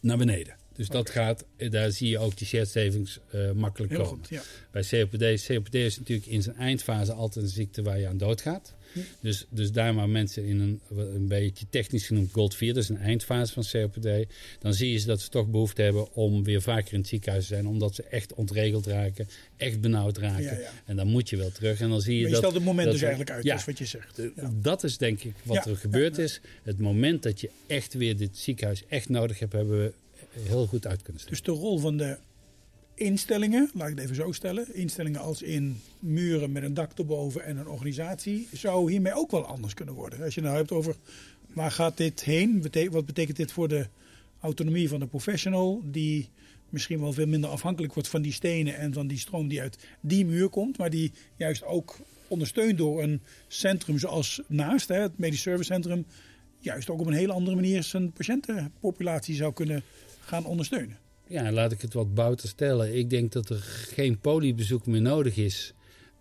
naar 0.00 0.16
beneden. 0.16 0.56
Dus 0.72 0.88
dat 0.88 1.10
gaat, 1.10 1.44
daar 1.56 1.90
zie 1.90 2.08
je 2.08 2.18
ook 2.18 2.36
die 2.36 2.46
shared 2.46 2.68
savings 2.68 3.18
uh, 3.34 3.50
makkelijk 3.50 3.92
Heel 3.92 4.02
komen. 4.02 4.18
Goed, 4.18 4.28
ja. 4.28 4.42
Bij 4.70 4.82
COPD, 4.82 5.46
COPD 5.46 5.74
is 5.74 5.98
natuurlijk 5.98 6.28
in 6.28 6.42
zijn 6.42 6.56
eindfase 6.56 7.12
altijd 7.12 7.44
een 7.44 7.50
ziekte 7.50 7.82
waar 7.82 7.98
je 7.98 8.08
aan 8.08 8.18
doodgaat. 8.18 8.74
Dus, 9.20 9.46
dus 9.48 9.72
daar 9.72 9.94
maar 9.94 10.08
mensen 10.08 10.44
in 10.44 10.60
een, 10.60 10.80
een 10.96 11.28
beetje 11.28 11.66
technisch 11.70 12.06
genoemd 12.06 12.32
gold 12.32 12.54
4, 12.54 12.74
dat 12.74 12.82
is 12.82 12.88
een 12.88 12.98
eindfase 12.98 13.52
van 13.52 13.64
COPD, 13.72 14.32
dan 14.58 14.74
zie 14.74 14.92
je 14.92 15.04
dat 15.04 15.20
ze 15.20 15.28
toch 15.28 15.46
behoefte 15.46 15.82
hebben 15.82 16.12
om 16.14 16.44
weer 16.44 16.62
vaker 16.62 16.92
in 16.92 16.98
het 16.98 17.08
ziekenhuis 17.08 17.46
te 17.46 17.54
zijn, 17.54 17.66
omdat 17.66 17.94
ze 17.94 18.02
echt 18.02 18.34
ontregeld 18.34 18.86
raken, 18.86 19.28
echt 19.56 19.80
benauwd 19.80 20.18
raken. 20.18 20.58
En 20.84 20.96
dan 20.96 21.06
moet 21.06 21.28
je 21.28 21.36
wel 21.36 21.52
terug. 21.52 21.80
En 21.80 21.88
dan 21.88 22.00
zie 22.00 22.14
je, 22.14 22.20
maar 22.20 22.30
je 22.30 22.34
dat. 22.34 22.42
stelt 22.44 22.54
het 22.54 22.64
moment 22.64 22.90
dus 22.90 23.00
eigenlijk 23.00 23.30
uit, 23.30 23.44
ja, 23.44 23.54
is 23.54 23.64
wat 23.64 23.78
je 23.78 23.84
zegt. 23.84 24.20
Dat 24.62 24.84
is 24.84 24.98
denk 24.98 25.22
ik 25.22 25.34
wat 25.42 25.66
er 25.66 25.76
gebeurd 25.76 26.18
is. 26.18 26.40
Het 26.62 26.78
moment 26.78 27.22
dat 27.22 27.40
je 27.40 27.50
echt 27.66 27.94
weer 27.94 28.16
dit 28.16 28.38
ziekenhuis 28.38 28.82
echt 28.88 29.08
nodig 29.08 29.38
hebt, 29.38 29.52
hebben 29.52 29.78
we 29.78 29.92
heel 30.42 30.66
goed 30.66 30.86
uit 30.86 31.02
kunnen 31.02 31.22
stellen. 31.22 31.42
Dus 31.42 31.54
de 31.54 31.60
rol 31.60 31.78
van 31.78 31.96
de 31.96 32.16
instellingen, 32.96 33.70
laat 33.74 33.88
ik 33.88 33.94
het 33.94 34.04
even 34.04 34.16
zo 34.16 34.32
stellen, 34.32 34.74
instellingen 34.74 35.20
als 35.20 35.42
in 35.42 35.80
muren 35.98 36.52
met 36.52 36.62
een 36.62 36.74
dak 36.74 36.92
erboven 36.98 37.44
en 37.44 37.56
een 37.56 37.68
organisatie, 37.68 38.48
zou 38.52 38.90
hiermee 38.90 39.14
ook 39.14 39.30
wel 39.30 39.44
anders 39.44 39.74
kunnen 39.74 39.94
worden. 39.94 40.22
Als 40.22 40.34
je 40.34 40.40
nou 40.40 40.56
hebt 40.56 40.72
over 40.72 40.96
waar 41.52 41.70
gaat 41.70 41.96
dit 41.96 42.24
heen, 42.24 42.62
wat 42.90 43.06
betekent 43.06 43.36
dit 43.36 43.52
voor 43.52 43.68
de 43.68 43.86
autonomie 44.40 44.88
van 44.88 45.00
de 45.00 45.06
professional, 45.06 45.82
die 45.84 46.28
misschien 46.68 47.00
wel 47.00 47.12
veel 47.12 47.26
minder 47.26 47.50
afhankelijk 47.50 47.94
wordt 47.94 48.08
van 48.08 48.22
die 48.22 48.32
stenen 48.32 48.76
en 48.76 48.92
van 48.92 49.06
die 49.06 49.18
stroom 49.18 49.48
die 49.48 49.60
uit 49.60 49.78
die 50.00 50.26
muur 50.26 50.48
komt, 50.48 50.78
maar 50.78 50.90
die 50.90 51.12
juist 51.36 51.64
ook 51.64 51.98
ondersteund 52.28 52.78
door 52.78 53.02
een 53.02 53.20
centrum 53.48 53.98
zoals 53.98 54.42
naast, 54.46 54.88
het 54.88 55.18
medisch 55.18 55.40
servicecentrum, 55.40 56.06
juist 56.58 56.90
ook 56.90 57.00
op 57.00 57.06
een 57.06 57.12
hele 57.12 57.32
andere 57.32 57.56
manier 57.56 57.82
zijn 57.82 58.12
patiëntenpopulatie 58.12 59.34
zou 59.34 59.52
kunnen 59.52 59.82
gaan 60.20 60.44
ondersteunen. 60.44 61.05
Ja, 61.28 61.52
laat 61.52 61.72
ik 61.72 61.80
het 61.80 61.92
wat 61.92 62.14
buiten 62.14 62.48
stellen. 62.48 62.96
Ik 62.96 63.10
denk 63.10 63.32
dat 63.32 63.48
er 63.48 63.60
geen 63.94 64.18
poliebezoek 64.18 64.86
meer 64.86 65.00
nodig 65.00 65.36
is 65.36 65.74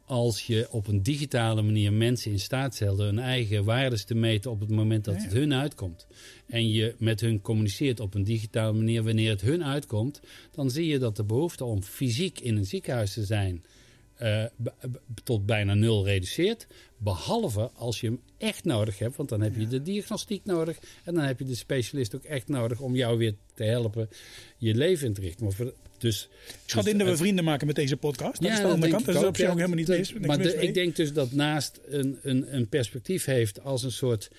als 0.05 0.47
je 0.47 0.67
op 0.71 0.87
een 0.87 1.03
digitale 1.03 1.61
manier 1.61 1.93
mensen 1.93 2.31
in 2.31 2.39
staat 2.39 2.75
stelt 2.75 2.97
hun 2.97 3.19
eigen 3.19 3.63
waardes 3.63 4.03
te 4.03 4.15
meten 4.15 4.51
op 4.51 4.59
het 4.59 4.69
moment 4.69 5.05
dat 5.05 5.23
het 5.23 5.33
hun 5.33 5.53
uitkomt. 5.53 6.07
En 6.47 6.71
je 6.71 6.95
met 6.97 7.21
hun 7.21 7.41
communiceert 7.41 7.99
op 7.99 8.13
een 8.13 8.23
digitale 8.23 8.73
manier 8.73 9.03
wanneer 9.03 9.29
het 9.29 9.41
hun 9.41 9.63
uitkomt, 9.63 10.21
dan 10.51 10.69
zie 10.69 10.87
je 10.87 10.99
dat 10.99 11.15
de 11.15 11.23
behoefte 11.23 11.65
om 11.65 11.83
fysiek 11.83 12.39
in 12.39 12.57
een 12.57 12.65
ziekenhuis 12.65 13.13
te 13.13 13.25
zijn 13.25 13.63
uh, 14.21 14.45
tot 15.23 15.45
bijna 15.45 15.73
nul 15.73 16.05
reduceert. 16.05 16.67
Behalve 16.97 17.71
als 17.73 18.01
je 18.01 18.07
hem 18.07 18.21
echt 18.37 18.63
nodig 18.63 18.99
hebt, 18.99 19.15
want 19.15 19.29
dan 19.29 19.41
heb 19.41 19.55
je 19.55 19.67
de 19.67 19.81
diagnostiek 19.81 20.45
nodig. 20.45 20.77
En 21.03 21.13
dan 21.13 21.23
heb 21.23 21.39
je 21.39 21.45
de 21.45 21.55
specialist 21.55 22.15
ook 22.15 22.23
echt 22.23 22.47
nodig 22.47 22.79
om 22.79 22.95
jou 22.95 23.17
weer 23.17 23.35
te 23.53 23.63
helpen 23.63 24.09
je 24.57 24.75
leven 24.75 25.07
in 25.07 25.13
te 25.13 25.21
richten. 25.21 25.45
Maar 25.45 25.55
dus, 25.97 26.29
ik 26.47 26.57
schat 26.65 26.83
dus 26.83 26.93
in 26.93 26.99
dat 26.99 27.07
we 27.07 27.17
vrienden 27.17 27.43
maken 27.43 27.67
met 27.67 27.75
deze 27.75 27.97
podcast. 27.97 28.41
Dat 28.41 28.49
ja, 28.49 28.55
is 28.55 28.61
de 28.61 28.67
andere 28.67 28.91
kant. 28.91 29.05
Dat 29.05 29.15
is 29.15 29.23
op 29.23 29.35
zich 29.35 29.49
ook 29.49 29.55
helemaal 29.55 29.77
niet 29.77 29.87
mis. 29.87 30.13
Maar 30.13 30.41
ik 30.41 30.73
denk 30.73 30.95
dus 30.95 31.13
dat 31.13 31.31
naast 31.31 31.79
een, 31.85 32.17
een, 32.21 32.55
een 32.55 32.69
perspectief 32.69 33.25
heeft 33.25 33.63
als 33.63 33.83
een 33.83 33.91
soort 33.91 34.29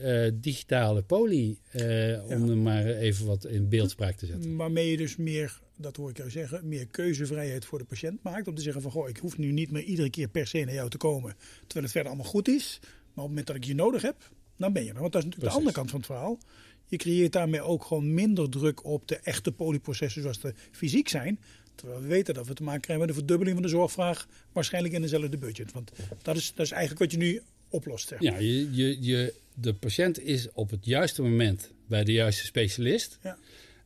uh, 0.00 0.30
digitale 0.34 1.02
poli, 1.02 1.58
uh, 1.72 1.82
om 2.28 2.50
er 2.50 2.56
maar 2.56 2.86
even 2.86 3.26
wat 3.26 3.46
in 3.46 3.68
beeldspraak 3.68 4.16
te 4.16 4.26
zetten. 4.26 4.56
Waarmee 4.56 4.90
je 4.90 4.96
dus 4.96 5.16
meer 5.16 5.60
dat 5.80 5.96
hoor 5.96 6.10
ik 6.10 6.16
jou 6.16 6.30
zeggen, 6.30 6.68
meer 6.68 6.86
keuzevrijheid 6.86 7.64
voor 7.64 7.78
de 7.78 7.84
patiënt 7.84 8.22
maakt. 8.22 8.48
Om 8.48 8.54
te 8.54 8.62
zeggen 8.62 8.82
van, 8.82 8.90
goh, 8.90 9.08
ik 9.08 9.16
hoef 9.16 9.38
nu 9.38 9.52
niet 9.52 9.70
meer 9.70 9.82
iedere 9.82 10.10
keer 10.10 10.28
per 10.28 10.46
se 10.46 10.64
naar 10.64 10.74
jou 10.74 10.90
te 10.90 10.96
komen. 10.96 11.34
Terwijl 11.58 11.84
het 11.84 11.90
verder 11.90 12.12
allemaal 12.12 12.30
goed 12.30 12.48
is. 12.48 12.78
Maar 12.80 12.88
op 12.88 13.14
het 13.14 13.28
moment 13.28 13.46
dat 13.46 13.56
ik 13.56 13.64
je 13.64 13.74
nodig 13.74 14.02
heb, 14.02 14.30
dan 14.56 14.72
ben 14.72 14.84
je 14.84 14.92
er. 14.92 15.00
Want 15.00 15.12
dat 15.12 15.22
is 15.22 15.28
natuurlijk 15.28 15.52
de 15.52 15.58
andere 15.58 15.76
kant 15.76 15.90
van 15.90 15.98
het 15.98 16.08
verhaal. 16.08 16.38
Je 16.86 16.96
creëert 16.96 17.32
daarmee 17.32 17.62
ook 17.62 17.84
gewoon 17.84 18.14
minder 18.14 18.50
druk 18.50 18.84
op 18.84 19.08
de 19.08 19.16
echte 19.16 19.52
polyprocessen 19.52 20.22
zoals 20.22 20.40
de 20.40 20.54
fysiek 20.70 21.08
zijn. 21.08 21.40
Terwijl 21.74 22.00
we 22.00 22.06
weten 22.06 22.34
dat 22.34 22.46
we 22.46 22.54
te 22.54 22.62
maken 22.62 22.80
krijgen 22.80 23.06
met 23.06 23.14
een 23.14 23.20
verdubbeling 23.20 23.56
van 23.56 23.66
de 23.66 23.76
zorgvraag. 23.76 24.26
Waarschijnlijk 24.52 24.94
in 24.94 25.02
dezelfde 25.02 25.38
budget. 25.38 25.72
Want 25.72 25.92
dat 26.22 26.36
is, 26.36 26.52
dat 26.54 26.66
is 26.66 26.72
eigenlijk 26.72 27.00
wat 27.00 27.12
je 27.12 27.18
nu 27.18 27.42
oplost. 27.68 28.08
Zeg 28.08 28.20
Ja, 28.20 28.38
je, 28.38 28.74
je, 28.74 29.02
je, 29.02 29.34
de 29.54 29.74
patiënt 29.74 30.20
is 30.20 30.48
op 30.52 30.70
het 30.70 30.84
juiste 30.86 31.22
moment 31.22 31.70
bij 31.86 32.04
de 32.04 32.12
juiste 32.12 32.44
specialist. 32.44 33.18
Ja. 33.22 33.38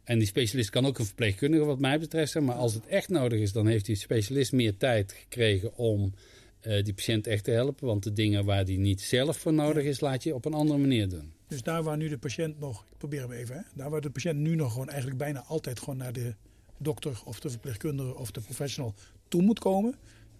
En 0.04 0.18
die 0.18 0.26
specialist 0.26 0.70
kan 0.70 0.87
ook 0.87 0.99
een 0.99 1.04
verpleegkundige 1.04 1.64
wat 1.64 1.78
mij 1.78 1.99
betreft 1.99 2.32
zijn. 2.32 2.44
Maar 2.44 2.54
als 2.54 2.75
het 2.75 2.87
echt 2.87 3.08
nodig 3.08 3.40
is, 3.40 3.52
dan 3.52 3.66
heeft 3.66 3.84
die 3.84 3.96
specialist 3.96 4.52
meer 4.52 4.76
tijd 4.76 5.12
gekregen 5.12 5.76
om 5.76 6.14
uh, 6.62 6.84
die 6.84 6.94
patiënt 6.94 7.26
echt 7.26 7.44
te 7.44 7.50
helpen. 7.50 7.87
Want 7.87 8.02
de 8.02 8.12
dingen 8.12 8.44
waar 8.44 8.64
die 8.64 8.78
niet 8.78 9.00
zelf 9.00 9.38
voor 9.38 9.52
nodig 9.52 9.84
is, 9.84 10.00
laat 10.00 10.23
je 10.23 10.34
op 10.34 10.44
een 10.44 10.54
andere 10.54 10.78
manier 10.78 11.08
doen. 11.08 11.32
Dus 11.49 11.62
daar 11.62 11.82
waar 11.82 11.96
nu 11.96 12.08
de 12.08 12.18
patiënt 12.18 12.61
nog, 12.61 12.84
ik 12.90 12.99
probeer 12.99 13.20
hem 13.20 13.32
even, 13.32 13.56
hè, 13.56 13.62
daar 13.75 13.90
waar 13.90 14.00
de 14.00 14.11
patiënt 14.11 14.38
nu 14.38 14.54
nog 14.54 14.73
gewoon 14.73 14.88
eigenlijk 14.88 15.18
bijna 15.18 15.42
altijd 15.42 15.78
gewoon 15.78 15.96
naar 15.96 16.12
de 16.12 16.34
dokter 16.78 17.23
of 17.25 17.40
de 17.40 17.50
verpleegkundige 17.50 18.14
of 18.16 18.30
de 18.30 18.40
professional 18.40 18.94
toe 19.28 19.42
moet 19.42 19.58
komen, 19.58 19.94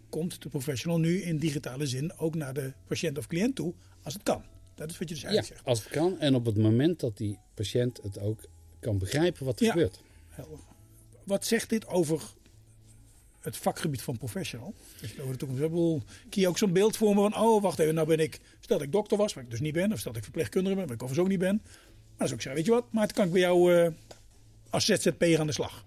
komt 0.09 0.43
de 0.43 0.49
professional 0.49 0.99
nu 0.99 1.23
in 1.23 1.39
digitale 1.39 1.87
zin 1.87 2.19
ook 2.19 2.35
naar 2.35 2.55
de 2.55 2.73
patiënt 2.87 3.19
of 3.19 3.27
cliënt 3.27 3.55
toe 3.55 3.75
als 4.03 4.15
het 4.15 4.23
kan. 4.23 4.43
Dat 4.75 4.91
is 4.91 4.99
wat 4.99 5.09
je 5.09 5.15
dus 5.15 5.25
eigenlijk 5.25 5.53
ja, 5.53 5.55
zegt. 5.55 5.69
Als 5.69 5.85
het 5.85 5.93
kan 5.93 6.19
en 6.19 6.35
op 6.35 6.45
het 6.45 6.57
moment 6.57 7.01
dat 7.01 7.17
die 7.17 7.39
patiënt 7.55 8.03
het 8.03 8.19
ook 8.19 8.49
kan 8.85 8.99
begrijpen 8.99 9.45
wat 9.45 9.61
er 9.61 9.71
gebeurt. 9.71 10.01
Wat 11.25 11.47
zegt 11.47 11.69
dit 11.69 11.87
over 11.87 12.23
het 13.41 13.57
vakgebied 13.57 14.03
van 14.03 14.19
professional? 14.19 14.75
Je 15.01 15.21
over 15.21 15.33
de 15.33 15.39
toekomst 15.39 16.05
je 16.31 16.49
ook 16.49 16.59
zo'n 16.59 16.73
beeld 16.73 16.97
vormen 16.97 17.31
van, 17.31 17.43
oh 17.43 17.63
wacht 17.63 17.79
even, 17.79 17.95
nou 17.95 18.07
ben 18.07 18.19
ik, 18.19 18.41
stel 18.61 18.79
dat 18.79 18.87
ik 18.87 18.93
dokter 18.93 19.17
was, 19.17 19.35
waar 19.35 19.45
ik 19.45 19.51
dus 19.51 19.61
niet 19.61 19.73
ben, 19.73 19.93
of 19.93 19.99
stel 19.99 20.11
dat 20.13 20.17
ik 20.17 20.25
verpleegkundige 20.25 20.77
ben, 20.77 20.87
waar 20.87 20.95
ik 20.95 21.03
overigens 21.03 21.27
ook 21.27 21.39
niet 21.39 21.49
ben. 21.49 21.61
Maar 21.63 22.17
dan 22.17 22.27
zou 22.29 22.35
ik 22.35 22.41
zeggen, 22.41 22.55
weet 22.55 22.65
je 22.65 22.71
wat, 22.71 22.93
maar 22.93 23.03
het 23.03 23.13
kan 23.13 23.27
ik 23.27 23.33
bij 23.33 23.41
jou 23.41 23.75
uh, 23.75 23.89
als 24.71 24.85
ZZP'er 24.85 25.41
aan 25.41 25.47
de 25.47 25.53
slag. 25.53 25.85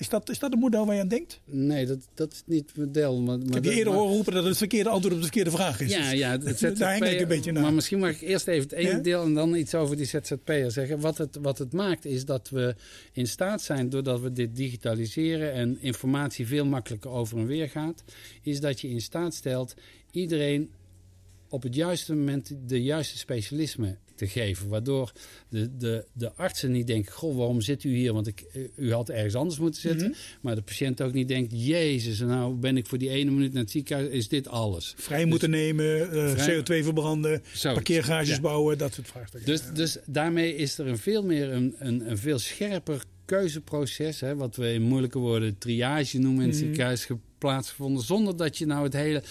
Is 0.00 0.08
dat, 0.08 0.30
is 0.30 0.38
dat 0.38 0.52
een 0.52 0.58
model 0.58 0.86
waar 0.86 0.94
je 0.94 1.00
aan 1.00 1.08
denkt? 1.08 1.40
Nee, 1.44 1.86
dat, 1.86 2.08
dat 2.14 2.32
is 2.32 2.42
niet 2.46 2.66
het 2.66 2.76
model. 2.76 3.20
Maar, 3.20 3.38
maar 3.38 3.46
ik 3.46 3.54
heb 3.54 3.64
je 3.64 3.72
eerder 3.72 3.92
horen 3.92 4.14
roepen 4.14 4.32
dat 4.32 4.44
het 4.44 4.56
verkeerde 4.56 4.88
antwoord 4.88 5.14
op 5.14 5.20
de 5.20 5.26
verkeerde 5.26 5.50
vraag 5.50 5.80
is. 5.80 5.90
Ja, 5.90 6.10
ja 6.10 6.30
het 6.30 6.58
ZZP, 6.58 6.78
daar 6.78 7.12
ik 7.12 7.20
een 7.20 7.28
beetje 7.28 7.52
naar. 7.52 7.62
Maar 7.62 7.72
misschien 7.72 7.98
mag 7.98 8.10
ik 8.10 8.20
eerst 8.20 8.46
even 8.46 8.62
het 8.62 8.72
ene 8.72 9.00
deel 9.00 9.22
en 9.22 9.34
dan 9.34 9.54
iets 9.54 9.74
over 9.74 9.96
die 9.96 10.06
ZZP'er 10.06 10.70
zeggen. 10.70 11.00
Wat 11.00 11.18
het, 11.18 11.38
wat 11.42 11.58
het 11.58 11.72
maakt 11.72 12.04
is 12.04 12.24
dat 12.24 12.48
we 12.48 12.74
in 13.12 13.26
staat 13.26 13.62
zijn, 13.62 13.88
doordat 13.88 14.20
we 14.20 14.32
dit 14.32 14.56
digitaliseren 14.56 15.52
en 15.52 15.78
informatie 15.80 16.46
veel 16.46 16.64
makkelijker 16.64 17.10
over 17.10 17.38
en 17.38 17.46
weer 17.46 17.68
gaat, 17.68 18.04
is 18.42 18.60
dat 18.60 18.80
je 18.80 18.88
in 18.88 19.00
staat 19.00 19.34
stelt 19.34 19.74
iedereen 20.10 20.70
op 21.48 21.62
het 21.62 21.74
juiste 21.74 22.14
moment 22.14 22.56
de 22.66 22.82
juiste 22.82 23.18
specialisme 23.18 23.96
te 24.20 24.28
geven. 24.28 24.68
Waardoor 24.68 25.12
de, 25.48 25.76
de, 25.76 26.04
de 26.12 26.32
artsen 26.32 26.70
niet 26.72 26.86
denken: 26.86 27.12
Goh, 27.12 27.36
waarom 27.36 27.60
zit 27.60 27.84
u 27.84 27.94
hier? 27.94 28.12
Want 28.12 28.26
ik, 28.26 28.40
eh, 28.40 28.62
u 28.76 28.92
had 28.92 29.08
ergens 29.08 29.34
anders 29.34 29.58
moeten 29.58 29.80
zitten. 29.80 30.08
Mhm. 30.08 30.18
Maar 30.40 30.54
de 30.54 30.62
patiënt 30.62 31.02
ook 31.02 31.12
niet 31.12 31.28
denkt: 31.28 31.52
Jezus, 31.54 32.18
nou 32.18 32.54
ben 32.54 32.76
ik 32.76 32.86
voor 32.86 32.98
die 32.98 33.10
ene 33.10 33.30
minuut 33.30 33.52
naar 33.52 33.62
het 33.62 33.70
ziekenhuis, 33.70 34.08
is 34.08 34.28
dit 34.28 34.48
alles. 34.48 34.94
Vrij 34.96 35.20
dus 35.20 35.28
moeten 35.28 35.50
nemen, 35.50 36.14
uh, 36.14 36.46
CO2 36.48 36.84
verbranden, 36.84 37.42
parkeergarages 37.62 38.40
bouwen, 38.40 38.78
dat 38.78 38.94
soort 38.94 39.08
vraagstukken. 39.08 39.50
Dus, 39.50 39.62
dus 39.74 39.98
daarmee 40.06 40.56
is 40.56 40.78
er 40.78 40.86
een 40.86 40.98
veel 40.98 41.24
meer 41.24 41.52
een, 41.52 41.74
een, 41.78 42.10
een 42.10 42.18
veel 42.18 42.38
scherper 42.38 43.04
keuzeproces, 43.30 44.20
hè, 44.20 44.36
wat 44.36 44.56
we 44.56 44.72
in 44.72 44.82
moeilijke 44.82 45.18
woorden 45.18 45.58
triage 45.58 46.18
noemen 46.18 46.42
in 46.42 46.48
het 46.48 46.58
mm. 46.58 46.64
ziekenhuis, 46.64 47.08
plaatsgevonden. 47.38 48.02
Zonder 48.02 48.36
dat 48.36 48.58
je 48.58 48.66
nou 48.66 48.84
het 48.84 48.92
hele, 48.92 49.22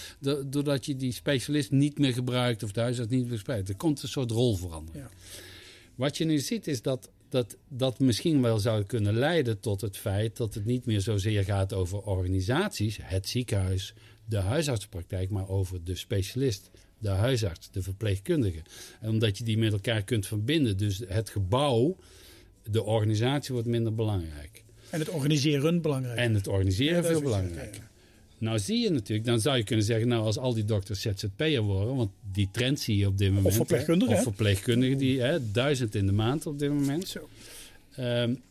doordat 0.46 0.86
je 0.86 0.96
die 0.96 1.12
specialist 1.12 1.70
niet 1.70 1.98
meer 1.98 2.12
gebruikt 2.12 2.62
of 2.62 2.72
de 2.72 2.80
huisarts 2.80 3.10
niet 3.10 3.28
meer 3.28 3.38
gebruikt. 3.38 3.68
Er 3.68 3.76
komt 3.76 4.02
een 4.02 4.08
soort 4.08 4.30
rolverandering. 4.30 5.04
Ja. 5.04 5.10
Wat 5.94 6.16
je 6.16 6.24
nu 6.24 6.38
ziet 6.38 6.66
is 6.66 6.82
dat, 6.82 7.10
dat 7.28 7.56
dat 7.68 7.98
misschien 7.98 8.42
wel 8.42 8.58
zou 8.58 8.84
kunnen 8.84 9.14
leiden 9.14 9.60
tot 9.60 9.80
het 9.80 9.96
feit 9.96 10.36
dat 10.36 10.54
het 10.54 10.64
niet 10.64 10.86
meer 10.86 11.00
zozeer 11.00 11.44
gaat 11.44 11.72
over 11.72 11.98
organisaties, 11.98 12.98
het 13.02 13.28
ziekenhuis, 13.28 13.94
de 14.24 14.38
huisartspraktijk, 14.38 15.30
maar 15.30 15.48
over 15.48 15.84
de 15.84 15.94
specialist, 15.94 16.70
de 16.98 17.08
huisarts, 17.08 17.70
de 17.70 17.82
verpleegkundige. 17.82 18.62
En 19.00 19.08
omdat 19.08 19.38
je 19.38 19.44
die 19.44 19.58
met 19.58 19.72
elkaar 19.72 20.02
kunt 20.02 20.26
verbinden. 20.26 20.76
Dus 20.76 21.02
het 21.08 21.30
gebouw, 21.30 21.96
de 22.64 22.82
organisatie 22.82 23.52
wordt 23.52 23.68
minder 23.68 23.94
belangrijk. 23.94 24.64
En 24.90 24.98
het 24.98 25.08
organiseren 25.08 25.82
belangrijk. 25.82 26.18
En 26.18 26.34
het 26.34 26.48
organiseren 26.48 27.04
veel 27.04 27.22
belangrijker. 27.22 27.88
Nou 28.38 28.58
zie 28.58 28.78
je 28.78 28.90
natuurlijk, 28.90 29.26
dan 29.26 29.40
zou 29.40 29.56
je 29.56 29.64
kunnen 29.64 29.84
zeggen, 29.84 30.08
nou 30.08 30.24
als 30.24 30.38
al 30.38 30.54
die 30.54 30.64
dokters 30.64 31.00
ZZP'er 31.00 31.60
worden, 31.60 31.96
want 31.96 32.10
die 32.32 32.48
trend 32.52 32.80
zie 32.80 32.96
je 32.96 33.06
op 33.06 33.18
dit 33.18 33.28
moment. 33.28 33.46
Of 33.46 33.54
verpleegkundigen. 33.54 34.14
Of 34.14 34.22
verpleegkundigen, 34.22 34.98
die 34.98 35.20
hè, 35.20 35.50
duizend 35.50 35.94
in 35.94 36.06
de 36.06 36.12
maand 36.12 36.46
op 36.46 36.58
dit 36.58 36.70
moment. 36.70 37.08
Zo. 37.08 37.28
Um, 37.98 38.42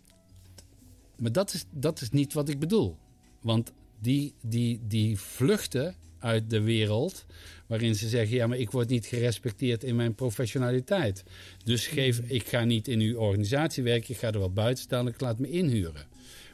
maar 1.16 1.32
dat 1.32 1.54
is, 1.54 1.66
dat 1.72 2.02
is 2.02 2.10
niet 2.10 2.34
wat 2.34 2.50
ik 2.50 2.60
bedoel. 2.60 2.98
Want 3.42 3.72
die, 4.00 4.34
die, 4.42 4.80
die 4.88 5.20
vluchten 5.20 5.96
uit 6.20 6.50
de 6.50 6.62
wereld 6.62 7.26
waarin 7.68 7.96
ze 7.96 8.10
zeggen: 8.10 8.36
ja, 8.36 8.48
maar 8.48 8.58
ik 8.58 8.72
word 8.72 8.90
niet 8.90 9.06
gerespecteerd 9.06 9.84
in 9.84 9.96
mijn 9.96 10.16
professionaliteit. 10.16 11.24
Dus 11.64 11.88
geef, 11.88 12.20
ik 12.20 12.48
ga 12.48 12.64
niet 12.64 12.88
in 12.88 13.00
uw 13.00 13.18
organisatie 13.18 13.84
werken, 13.84 14.14
ik 14.14 14.20
ga 14.20 14.32
er 14.32 14.40
wel 14.40 14.54
buiten 14.54 14.84
staan, 14.84 15.08
ik 15.08 15.22
laat 15.22 15.40
me 15.40 15.50
inhuren. 15.50 16.08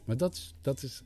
Maar 0.05 0.17
dat, 0.17 0.53
dat 0.61 0.83
is 0.83 1.01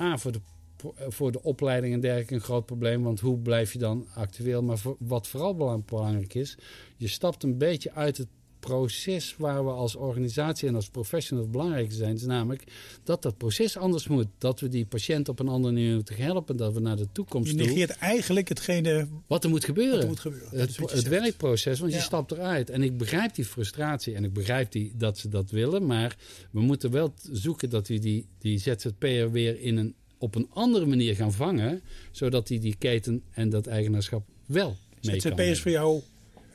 A 0.00 0.18
voor 0.18 0.32
de 0.32 0.40
eh, 0.76 1.06
voor 1.08 1.32
de 1.32 1.42
opleiding 1.42 1.94
en 1.94 2.00
dergelijke 2.00 2.34
een 2.34 2.40
groot 2.40 2.66
probleem. 2.66 3.02
Want 3.02 3.20
hoe 3.20 3.38
blijf 3.38 3.72
je 3.72 3.78
dan 3.78 4.06
actueel? 4.14 4.62
Maar 4.62 4.78
wat 4.98 5.26
vooral 5.26 5.82
belangrijk 5.84 6.34
is, 6.34 6.56
je 6.96 7.08
stapt 7.08 7.42
een 7.42 7.58
beetje 7.58 7.92
uit 7.92 8.16
het 8.16 8.28
proces 8.66 9.34
waar 9.38 9.64
we 9.64 9.70
als 9.70 9.94
organisatie 9.96 10.68
en 10.68 10.74
als 10.74 10.88
professional 10.88 11.48
belangrijk 11.48 11.92
zijn. 11.92 12.14
is 12.14 12.22
namelijk 12.22 12.64
dat 13.04 13.22
dat 13.22 13.36
proces 13.36 13.76
anders 13.76 14.08
moet. 14.08 14.26
Dat 14.38 14.60
we 14.60 14.68
die 14.68 14.86
patiënt 14.86 15.28
op 15.28 15.38
een 15.38 15.48
andere 15.48 15.74
manier 15.74 15.94
moeten 15.94 16.16
helpen. 16.16 16.56
Dat 16.56 16.72
we 16.74 16.80
naar 16.80 16.96
de 16.96 17.08
toekomst 17.12 17.50
Je 17.50 17.56
negeert 17.56 17.90
eigenlijk 17.90 18.48
hetgene 18.48 19.08
wat 19.26 19.44
er 19.44 19.50
moet 19.50 19.64
gebeuren. 19.64 20.00
er 20.00 20.06
moet 20.06 20.20
gebeuren. 20.20 20.58
Het, 20.60 21.08
werkproces, 21.08 21.78
want 21.78 21.92
Ja. 21.92 21.98
je 21.98 22.04
stapt 22.04 22.32
eruit. 22.32 22.70
En 22.70 22.82
ik 22.82 22.98
begrijp 22.98 23.34
die 23.34 23.44
frustratie 23.44 24.14
en 24.14 24.24
ik 24.24 24.32
begrijp 24.32 24.72
die, 24.72 24.92
dat 24.96 25.18
ze 25.18 25.28
dat 25.28 25.50
willen. 25.50 25.86
Maar 25.86 26.16
we 26.50 26.60
moeten 26.60 26.90
wel 26.90 27.14
zoeken 27.32 27.70
dat 27.70 27.88
we 27.88 27.98
die, 27.98 28.26
die 28.38 28.58
ZZP'er 28.58 29.30
weer 29.30 29.60
in 29.60 29.76
een, 29.76 29.94
op 30.18 30.34
een 30.34 30.48
andere 30.52 30.86
manier 30.86 31.14
gaan 31.14 31.32
vangen. 31.32 31.82
Zodat 32.10 32.48
hij 32.48 32.58
die 32.58 32.76
keten 32.78 33.22
en 33.30 33.48
dat 33.48 33.66
eigenaarschap 33.66 34.24
wel 34.46 34.76
mee 35.02 35.20
kan 35.20 35.30
ZZP 35.30 35.40
is 35.40 35.60
voor 35.60 35.70
jou, 35.70 36.00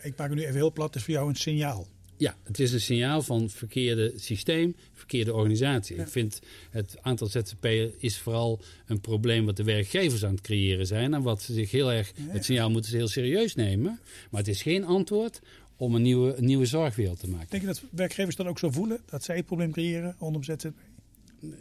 ik 0.01 0.18
maak 0.18 0.30
het 0.30 0.38
nu 0.38 0.44
even 0.44 0.56
heel 0.56 0.72
plat, 0.72 0.96
is 0.96 1.03
voor 1.03 1.13
jou 1.13 1.30
een 1.30 1.36
signaal. 1.36 1.88
Ja, 2.22 2.36
het 2.44 2.60
is 2.60 2.74
een 2.74 2.82
signaal 2.82 3.22
van 3.22 3.50
verkeerde 3.50 4.13
systeem, 4.16 4.75
verkeerde 4.94 5.34
organisatie. 5.34 5.96
Ik 5.96 6.08
vind 6.08 6.40
het 6.70 6.98
aantal 7.01 7.28
ZZP'er 7.28 7.92
is 7.98 8.18
vooral 8.18 8.62
een 8.86 9.00
probleem 9.00 9.46
wat 9.46 9.58
de 9.58 9.63
werkgevers 9.63 10.25
aan 10.25 10.32
het 10.32 10.42
creëren 10.42 10.88
zijn. 10.88 11.13
En 11.13 11.22
wat 11.22 11.42
ze 11.42 11.54
zich 11.54 11.72
heel 11.72 11.92
erg, 11.92 12.12
het 12.28 12.46
signaal 12.46 12.70
moeten 12.70 12.92
ze 12.92 12.98
heel 12.98 13.08
serieus 13.08 13.56
nemen. 13.56 14.00
Maar 14.32 14.40
het 14.40 14.50
is 14.50 14.62
geen 14.62 14.86
antwoord 14.86 15.42
om 15.75 15.96
een 15.96 16.01
nieuwe, 16.01 16.36
een 16.36 16.46
nieuwe 16.46 16.66
zorgwereld 16.66 17.20
te 17.20 17.30
maken. 17.30 17.50
Denk 17.50 17.62
je 17.62 17.68
dat 17.68 17.84
werkgevers 17.90 18.36
dat 18.36 18.48
ook 18.48 18.60
zo 18.60 18.72
voelen? 18.72 19.01
Dat 19.06 19.24
zij 19.24 19.36
het 19.36 19.46
probleem 19.46 19.72
creëren 19.72 20.16
rondom 20.20 20.44
ZZP? 20.44 20.66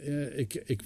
Eh, 0.03 0.37
ik, 0.37 0.53
ik, 0.65 0.81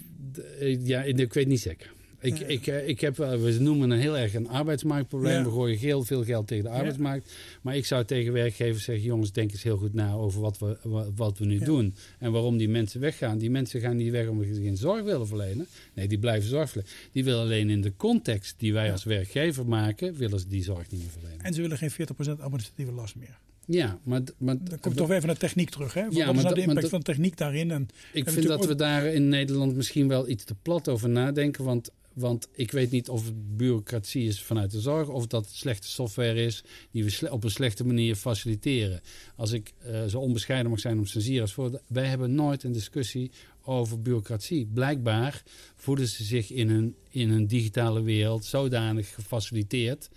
eh, 0.60 0.86
ja, 0.86 1.04
ik 1.04 1.34
weet 1.34 1.48
niet 1.48 1.62
zeker. 1.62 1.94
Ik, 2.26 2.40
ik, 2.40 2.68
eh, 2.68 2.88
ik 2.88 3.02
heb, 3.02 3.18
wel- 3.18 3.40
we 3.42 3.52
noemen 3.60 3.90
het 3.90 4.00
heel 4.02 4.18
erg 4.18 4.34
een 4.34 4.50
arbeidsmarktprobleem. 4.50 5.34
Ja. 5.38 5.44
We 5.44 5.50
gooien 5.52 5.78
heel 5.78 6.04
veel 6.04 6.24
geld 6.24 6.48
tegen 6.48 6.64
de 6.64 6.70
arbeidsmarkt. 6.70 7.34
Maar 7.62 7.76
ik 7.76 7.86
zou 7.86 8.06
tegen 8.06 8.34
werkgevers 8.34 8.84
zeggen: 8.84 9.06
jongens, 9.06 9.32
denk 9.32 9.52
eens 9.52 9.64
heel 9.64 9.78
goed 9.78 9.94
na 9.94 10.14
over 10.14 10.42
wat 10.42 10.58
we, 10.60 10.78
wa- 10.84 11.08
wat 11.16 11.38
we 11.38 11.46
nu 11.46 11.60
doen. 11.60 11.96
En 12.20 12.32
waarom 12.32 12.58
die 12.58 12.70
mensen 12.70 13.00
weggaan. 13.00 13.38
Die 13.38 13.50
mensen 13.50 13.82
gaan 13.82 13.96
niet 13.98 14.12
weg 14.12 14.28
omdat 14.28 14.46
ze 14.46 14.62
geen 14.62 14.78
zorg 14.78 15.04
willen 15.04 15.28
verlenen. 15.28 15.68
Nee, 15.94 16.08
die 16.08 16.20
blijven 16.20 16.50
zorg 16.50 16.70
verlenen. 16.70 16.94
Die 17.12 17.24
willen 17.24 17.42
alleen 17.42 17.70
in 17.70 17.82
de 17.82 17.94
context 17.98 18.56
die 18.58 18.74
wij 18.74 18.92
als 18.92 19.04
werkgever 19.04 19.66
maken, 19.68 20.16
willen 20.16 20.40
ze 20.40 20.48
die 20.48 20.64
zorg 20.64 20.92
niet 20.92 21.02
meer 21.02 21.10
verlenen. 21.12 21.40
En 21.46 21.54
ze 21.54 21.62
willen 21.62 21.78
geen 21.78 21.92
40% 21.92 21.96
administratieve 22.40 22.92
last 22.92 23.16
meer. 23.16 23.38
Ja, 23.68 24.00
maar, 24.04 24.22
maar 24.38 24.56
Dan 24.64 24.80
komt 24.80 24.98
toch 24.98 25.12
even 25.12 25.28
naar 25.28 25.38
techniek 25.38 25.70
terug. 25.70 25.94
Hè? 25.94 26.04
Wat 26.04 26.14
Ja, 26.16 26.28
is 26.28 26.34
maar 26.34 26.44
nou 26.44 26.56
de 26.56 26.62
impact 26.62 26.90
van 26.90 27.02
techniek 27.02 27.38
daarin? 27.38 27.72
En 27.72 27.88
Ik 28.14 28.30
vind 28.30 28.48
dat 28.48 28.66
we 28.66 28.76
daar 28.76 29.06
in 29.06 29.30
Nederland 29.30 29.76
misschien 29.76 30.08
wel 30.08 30.30
iets 30.30 30.44
te 30.44 30.56
plat 30.62 30.90
over 30.90 31.10
nadenken. 31.10 31.64
Want, 31.64 31.90
want 32.16 32.48
ik 32.52 32.72
weet 32.72 32.92
niet 32.92 33.10
of 33.10 33.26
het 33.26 33.58
bureaucratie 33.58 34.28
is 34.28 34.42
vanuit 34.42 34.72
de 34.72 34.80
zorg... 34.80 35.08
of 35.08 35.28
dat 35.28 35.50
slechte 35.52 35.88
software 35.88 36.46
is 36.46 36.64
die 36.92 37.04
we 37.04 37.32
op 37.32 37.44
een 37.44 37.52
slechte 37.52 37.86
manier 37.86 38.16
faciliteren. 38.16 39.02
Als 39.36 39.52
ik 39.52 39.74
eh, 39.78 40.06
zo 40.06 40.20
onbescheiden 40.20 40.70
mag 40.70 40.80
zijn 40.80 40.98
om 40.98 41.06
censuur 41.06 41.42
als 41.42 41.54
voor... 41.54 41.82
Wij 41.88 42.06
hebben 42.06 42.36
nooit 42.36 42.64
een 42.64 42.72
discussie 42.72 43.32
over 43.64 44.02
bureaucratie. 44.02 44.66
Blijkbaar 44.74 45.44
voelen 45.76 46.08
ze 46.08 46.24
zich 46.24 46.52
in 46.52 46.70
hun, 46.70 46.96
in 47.10 47.46
digitale 47.46 48.02
wereld 48.02 48.46
zodanig 48.46 49.14
gefaciliteerd... 49.14 50.10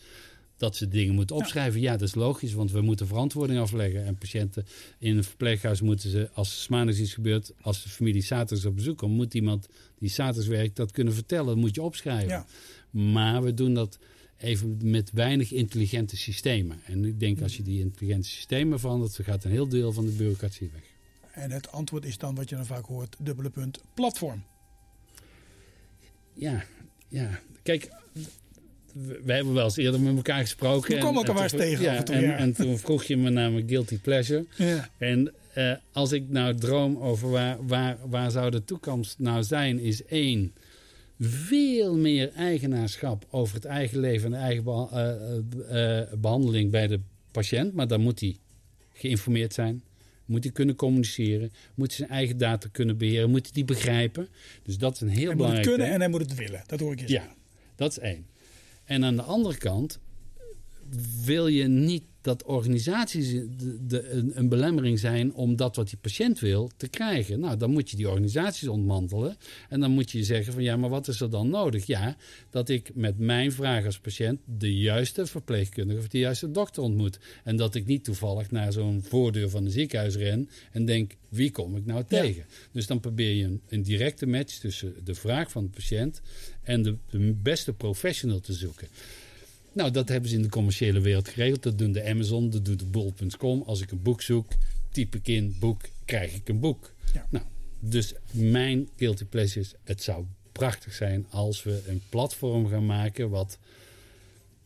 dat 0.59 0.77
ze 0.77 0.89
dingen 0.89 1.15
moeten 1.15 1.37
opschrijven. 1.37 1.81
Ja, 1.81 1.93
dat 1.93 2.09
is 2.09 2.15
logisch, 2.15 2.53
want 2.53 2.71
we 2.71 2.81
moeten 2.81 3.07
verantwoording 3.07 3.59
afleggen. 3.59 4.05
En 4.05 4.19
patiënten 4.19 4.67
in 4.99 5.17
een 5.17 5.25
verpleeghuis 5.25 5.81
moeten 5.81 6.11
ze, 6.11 6.31
als 6.33 6.65
er 6.65 6.71
maandags 6.71 6.99
iets 6.99 7.15
gebeurt, 7.15 7.53
als 7.61 7.83
de 7.83 7.89
familie 7.89 8.23
zaterdags 8.23 8.65
op 8.65 8.77
bezoek 8.77 8.99
komt, 8.99 9.15
moet 9.15 9.35
iemand 9.35 9.69
die 9.99 10.11
zaterdags 10.11 10.47
werkt 10.47 10.77
dat 10.77 10.91
kunnen 10.91 11.15
vertellen. 11.15 11.47
Dat 11.47 11.57
moet 11.57 11.75
je 11.75 11.83
opschrijven. 11.83 12.29
Ja. 12.29 12.47
Maar 12.91 13.43
we 13.43 13.55
doen 13.55 13.75
dat 13.75 13.99
even 14.37 14.79
met 14.91 15.11
weinig 15.11 15.53
intelligente 15.53 16.17
systemen. 16.17 16.81
En 16.85 17.05
ik 17.05 17.21
denk 17.21 17.43
als 17.43 17.57
je 17.57 17.63
die 17.63 17.81
intelligente 17.81 18.29
systemen 18.29 18.81
verandert, 18.81 19.17
dan 19.17 19.27
gaat 19.27 19.45
een 19.45 19.51
heel 19.51 19.69
deel 19.69 19.93
van 19.93 20.07
de 20.07 20.13
bureaucratie 20.13 20.71
weg. 20.73 20.83
En 21.33 21.51
het 21.51 21.73
antwoord 21.73 22.05
is 22.05 22.19
dan 22.19 22.35
wat 22.35 22.49
je 22.49 22.57
dan 22.57 22.67
vaak 22.67 22.85
hoort, 22.85 23.17
dubbele 23.19 23.51
punt, 23.51 23.81
platform. 23.95 24.43
Ja, 26.35 26.65
ja. 27.09 27.41
Kijk, 27.63 27.89
we, 29.25 29.33
hebben 29.33 29.55
wel 29.55 29.65
eens 29.65 29.77
eerder 29.77 30.01
met 30.01 30.17
elkaar 30.17 30.41
gesproken. 30.41 30.95
We 30.95 31.01
komen 31.01 31.25
elkaar 31.25 31.51
tegen 31.51 31.85
ja, 31.85 32.03
toe, 32.03 32.15
en, 32.15 32.23
ja. 32.23 32.37
en 32.37 32.53
toen 32.53 32.79
vroeg 32.79 33.05
je 33.05 33.17
me 33.17 33.31
naar 33.31 33.51
mijn 33.51 33.69
guilty 33.69 33.99
pleasure. 33.99 34.45
Ja. 34.57 34.89
En 34.99 35.33
eh, 35.53 35.73
als 35.93 36.13
ik 36.13 36.25
nou 36.29 36.55
droom 36.55 36.97
over 36.97 37.31
waar, 37.31 37.67
waar, 37.67 37.97
waar 38.09 38.31
zou 38.31 38.51
de 38.51 38.65
toekomst 38.65 39.19
nou 39.19 39.43
zijn, 39.43 39.79
is 39.79 40.05
één. 40.05 40.53
Veel 41.21 41.97
meer 41.97 42.33
eigenaarschap 42.33 43.27
over 43.31 43.55
het 43.55 43.65
eigen 43.65 43.99
leven 43.99 44.25
en 44.25 44.31
de 44.31 44.37
eigen 44.37 44.65
eh, 44.67 45.11
eh, 45.71 46.01
eh, 46.01 46.13
behandeling 46.19 46.71
bij 46.71 46.87
de 46.87 47.01
patiënt. 47.31 47.75
Maar 47.75 47.89
dan 47.89 48.01
moet 48.01 48.21
hij 48.21 48.37
geïnformeerd 48.93 49.55
zijn. 49.55 49.83
Moet 50.25 50.45
hij 50.45 50.53
kunnen 50.53 50.77
communiceren. 50.77 51.53
Moet 51.75 51.87
hij 51.87 51.97
zijn 51.97 52.11
eigen 52.11 52.39
data 52.39 52.69
kunnen 52.73 52.99
beheren. 52.99 53.31
Moet 53.31 53.43
hij 53.43 53.53
die 53.53 53.65
begrijpen. 53.65 54.29
Dus 54.63 54.79
dat 54.79 54.95
is 54.95 55.01
een 55.01 55.09
heel 55.09 55.17
Hij 55.17 55.25
moet 55.25 55.31
het 55.31 55.37
belangrijk 55.37 55.67
kunnen 55.67 55.87
ding. 55.87 55.95
en 55.95 56.01
hij 56.01 56.11
moet 56.11 56.21
het 56.21 56.35
willen. 56.35 56.63
Dat 56.67 56.81
hoor 56.81 56.93
ik 56.93 57.01
je 57.01 57.09
Ja, 57.09 57.13
zeggen. 57.13 57.37
dat 57.77 57.91
is 57.91 57.99
één. 57.99 58.27
En 58.89 59.05
aan 59.05 59.17
de 59.17 59.23
andere 59.23 59.57
kant 59.59 59.99
wil 61.25 61.47
je 61.47 61.65
niet 61.65 62.05
dat 62.21 62.43
organisaties 62.45 63.31
de, 63.33 63.79
de- 63.87 64.09
een, 64.11 64.39
een 64.39 64.49
belemmering 64.49 64.99
zijn 64.99 65.35
om 65.35 65.57
dat 65.57 65.77
wat 65.77 65.89
die 65.89 65.99
patiënt 66.01 66.41
wil 66.41 66.71
te 66.77 66.89
krijgen. 66.89 67.41
Nou, 67.41 67.57
dan 67.57 67.71
moet 67.71 67.91
je 67.91 67.97
die 67.97 68.09
organisaties 68.09 68.69
ontmantelen. 68.69 69.37
En 69.69 69.81
dan 69.81 69.91
moet 69.91 70.11
je 70.11 70.25
zeggen 70.25 70.53
van 70.53 70.63
ja, 70.63 70.77
maar 70.77 70.91
wat 70.91 71.09
is 71.09 71.21
er 71.21 71.31
dan 71.31 71.49
nodig? 71.51 71.87
Ja, 71.87 72.17
dat 72.51 72.69
ik 72.69 72.91
met 72.95 73.19
mijn 73.19 73.53
vraag 73.53 73.85
als 73.85 73.99
patiënt 73.99 74.41
de 74.45 74.77
juiste 74.79 75.27
verpleegkundige 75.27 75.99
of 76.01 76.09
de 76.09 76.19
juiste 76.19 76.51
dokter 76.51 76.83
ontmoet. 76.83 77.19
En 77.45 77.57
dat 77.57 77.75
ik 77.75 77.87
niet 77.87 78.05
toevallig 78.05 78.51
naar 78.51 78.73
zo'n 78.73 79.03
voordeur 79.03 79.51
van 79.51 79.65
een 79.65 79.71
ziekenhuis 79.71 80.15
ren 80.15 80.49
en 80.73 80.85
denk, 80.85 81.13
wie 81.29 81.51
kom 81.51 81.77
ik 81.77 81.87
nou 81.87 81.99
Ja. 82.09 82.21
tegen? 82.23 82.45
Dus 82.73 82.87
dan 82.87 83.01
probeer 83.01 83.35
je 83.35 83.45
een, 83.45 83.61
een 83.69 83.83
directe 83.83 84.27
match 84.27 84.55
tussen 84.59 84.95
de 85.05 85.15
vraag 85.15 85.51
van 85.51 85.65
de 85.65 85.71
patiënt 85.71 86.21
en 86.63 86.83
de, 86.83 86.97
de 87.11 87.35
beste 87.43 87.73
professional 87.73 88.41
te 88.41 88.53
zoeken. 88.53 88.89
Nou, 89.79 89.91
dat 89.91 90.09
hebben 90.09 90.31
ze 90.31 90.37
in 90.37 90.43
de 90.43 90.49
commerciële 90.49 91.01
wereld 91.01 91.29
geregeld. 91.29 91.63
Dat 91.63 91.79
doen 91.79 91.93
de 91.93 92.05
Amazon, 92.05 92.51
dat 92.51 92.65
doet 92.65 92.79
de 92.79 92.87
Bol.com. 92.87 93.63
Als 93.63 93.81
ik 93.81 93.91
een 93.91 94.03
boek 94.03 94.23
zoek, 94.23 94.53
typ 94.91 95.15
ik 95.15 95.29
in 95.29 95.57
boek, 95.59 95.81
krijg 96.05 96.35
ik 96.35 96.49
een 96.49 96.61
boek. 96.61 96.93
Ja. 97.13 97.27
Nou, 97.31 97.45
dus 97.81 98.15
mijn 98.31 98.89
guilty 98.97 99.25
pleasure 99.25 99.61
is, 99.61 99.75
het 99.85 100.03
zou 100.03 100.25
prachtig 100.53 100.95
zijn 100.95 101.27
als 101.31 101.63
we 101.63 101.83
een 101.87 102.03
platform 102.09 102.69
gaan 102.69 102.87
maken 102.87 103.31
wat 103.31 103.59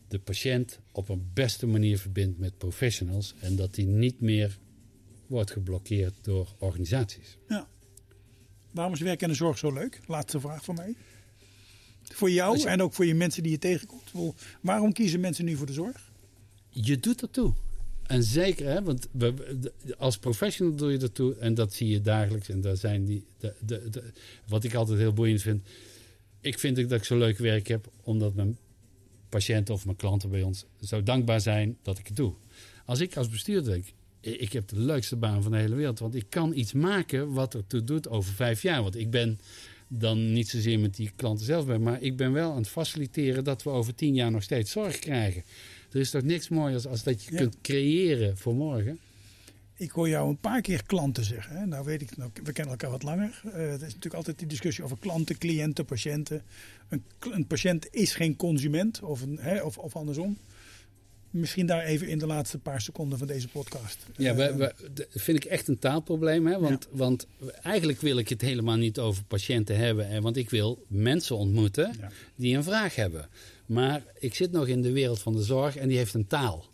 de 0.07 0.19
patiënt 0.19 0.79
op 0.91 1.09
een 1.09 1.29
beste 1.33 1.67
manier 1.67 1.99
verbindt 1.99 2.39
met 2.39 2.57
professionals 2.57 3.33
en 3.39 3.55
dat 3.55 3.75
die 3.75 3.85
niet 3.85 4.21
meer 4.21 4.59
wordt 5.27 5.51
geblokkeerd 5.51 6.13
door 6.21 6.55
organisaties. 6.57 7.37
Ja. 7.47 7.67
Waarom 8.71 8.93
is 8.93 8.99
werken 8.99 9.27
in 9.27 9.31
de 9.31 9.37
zorg 9.37 9.57
zo 9.57 9.73
leuk? 9.73 9.99
Laatste 10.05 10.39
vraag 10.39 10.63
van 10.63 10.75
mij. 10.75 10.95
Voor 12.03 12.31
jou 12.31 12.57
je- 12.57 12.67
en 12.67 12.81
ook 12.81 12.93
voor 12.93 13.05
je 13.05 13.15
mensen 13.15 13.43
die 13.43 13.51
je 13.51 13.57
tegenkomt. 13.59 14.11
Waarom 14.61 14.93
kiezen 14.93 15.19
mensen 15.19 15.45
nu 15.45 15.55
voor 15.55 15.65
de 15.65 15.73
zorg? 15.73 16.11
Je 16.69 16.99
doet 16.99 17.21
ertoe. 17.21 17.53
En 18.03 18.23
zeker, 18.23 18.67
hè, 18.67 18.83
want 18.83 19.07
we, 19.11 19.33
als 19.97 20.17
professional 20.17 20.75
doe 20.75 20.91
je 20.91 20.97
ertoe. 20.97 21.35
En 21.35 21.53
dat 21.53 21.73
zie 21.73 21.87
je 21.87 22.01
dagelijks. 22.01 22.49
En 22.49 22.61
daar 22.61 22.77
zijn 22.77 23.05
die. 23.05 23.25
De, 23.39 23.53
de, 23.65 23.89
de- 23.89 24.11
wat 24.47 24.63
ik 24.63 24.73
altijd 24.73 24.99
heel 24.99 25.13
boeiend 25.13 25.41
vind. 25.41 25.67
Ik 26.41 26.59
vind 26.59 26.75
dat 26.75 26.91
ik 26.91 27.03
zo 27.03 27.17
leuk 27.17 27.37
werk 27.37 27.67
heb. 27.67 27.91
Omdat 28.03 28.33
mijn 28.33 28.57
patiënten 29.29 29.73
of 29.73 29.85
mijn 29.85 29.97
klanten 29.97 30.29
bij 30.29 30.41
ons 30.43 30.65
zo 30.81 31.03
dankbaar 31.03 31.41
zijn 31.41 31.77
dat 31.81 31.97
ik 31.97 32.07
het 32.07 32.15
doe. 32.15 32.33
Als 32.85 32.99
ik 32.99 33.17
als 33.17 33.29
bestuurder 33.29 33.71
denk. 33.73 33.85
Ik 34.39 34.53
heb 34.53 34.67
de 34.67 34.79
leukste 34.79 35.15
baan 35.15 35.43
van 35.43 35.51
de 35.51 35.57
hele 35.57 35.75
wereld. 35.75 35.99
Want 35.99 36.15
ik 36.15 36.25
kan 36.29 36.53
iets 36.55 36.73
maken 36.73 37.31
wat 37.33 37.53
ertoe 37.53 37.83
doet 37.83 38.09
over 38.09 38.33
vijf 38.33 38.61
jaar. 38.61 38.81
Want 38.83 38.95
ik 38.95 39.09
ben 39.09 39.39
dan 39.87 40.31
niet 40.33 40.49
zozeer 40.49 40.79
met 40.79 40.95
die 40.95 41.11
klanten 41.15 41.45
zelf 41.45 41.65
bij. 41.65 41.77
Maar 41.77 42.01
ik 42.01 42.15
ben 42.17 42.31
wel 42.31 42.51
aan 42.51 42.57
het 42.57 42.67
faciliteren 42.67 43.43
dat 43.43 43.63
we 43.63 43.69
over 43.69 43.95
tien 43.95 44.13
jaar 44.13 44.31
nog 44.31 44.43
steeds 44.43 44.71
zorg 44.71 44.99
krijgen. 44.99 45.43
Er 45.91 45.99
is 45.99 46.09
toch 46.09 46.23
niks 46.23 46.49
mooiers 46.49 46.87
als 46.87 47.03
dat 47.03 47.23
je 47.23 47.31
Ja. 47.31 47.37
kunt 47.37 47.57
creëren 47.61 48.37
voor 48.37 48.55
morgen. 48.55 48.99
Ik 49.77 49.91
hoor 49.91 50.09
jou 50.09 50.29
een 50.29 50.37
paar 50.37 50.61
keer 50.61 50.83
klanten 50.85 51.23
zeggen. 51.23 51.55
Hè? 51.57 51.65
Nou 51.65 51.85
weet 51.85 52.01
ik, 52.01 52.17
nou, 52.17 52.29
we 52.43 52.51
kennen 52.51 52.71
elkaar 52.73 52.89
wat 52.89 53.03
langer. 53.03 53.41
Eh 53.53 53.53
er 53.61 53.73
is 53.73 53.79
natuurlijk 53.81 54.13
altijd 54.13 54.39
die 54.39 54.47
discussie 54.47 54.83
over 54.83 54.97
klanten, 54.99 55.37
cliënten, 55.37 55.85
patiënten. 55.85 56.41
Een, 56.89 57.03
een 57.19 57.47
patiënt 57.47 57.87
is 57.91 58.13
geen 58.15 58.35
consument 58.35 59.01
of, 59.01 59.21
een, 59.21 59.37
hè, 59.41 59.61
of, 59.61 59.77
of 59.77 59.95
andersom. 59.95 60.37
Misschien 61.33 61.65
daar 61.65 61.83
even 61.83 62.07
in 62.07 62.17
de 62.17 62.25
laatste 62.25 62.57
paar 62.59 62.81
seconden 62.81 63.17
van 63.17 63.27
deze 63.27 63.47
podcast. 63.47 63.97
Ja, 64.17 64.35
we, 64.35 64.43
Eh, 64.43 64.55
we, 64.55 65.05
vind 65.09 65.37
ik 65.43 65.45
echt 65.51 65.67
een 65.67 65.79
taalprobleem. 65.79 66.47
Hè? 66.47 66.59
Want, 66.59 66.87
want 66.91 67.27
eigenlijk 67.63 68.01
wil 68.01 68.17
ik 68.17 68.29
het 68.29 68.41
helemaal 68.41 68.75
niet 68.77 68.99
over 68.99 69.23
patiënten 69.23 69.77
hebben. 69.77 70.07
Hè? 70.07 70.21
Want 70.21 70.37
ik 70.37 70.49
wil 70.49 70.83
mensen 70.87 71.35
ontmoeten 71.37 71.93
Ja. 71.99 72.11
die 72.35 72.55
een 72.55 72.63
vraag 72.63 72.95
hebben. 72.95 73.29
Maar 73.65 74.03
ik 74.19 74.35
zit 74.35 74.51
nog 74.51 74.67
in 74.67 74.81
de 74.81 74.91
wereld 74.91 75.19
van 75.19 75.33
de 75.33 75.43
zorg 75.43 75.75
en 75.75 75.87
die 75.87 75.97
heeft 75.97 76.13
een 76.13 76.27
taal. 76.27 76.65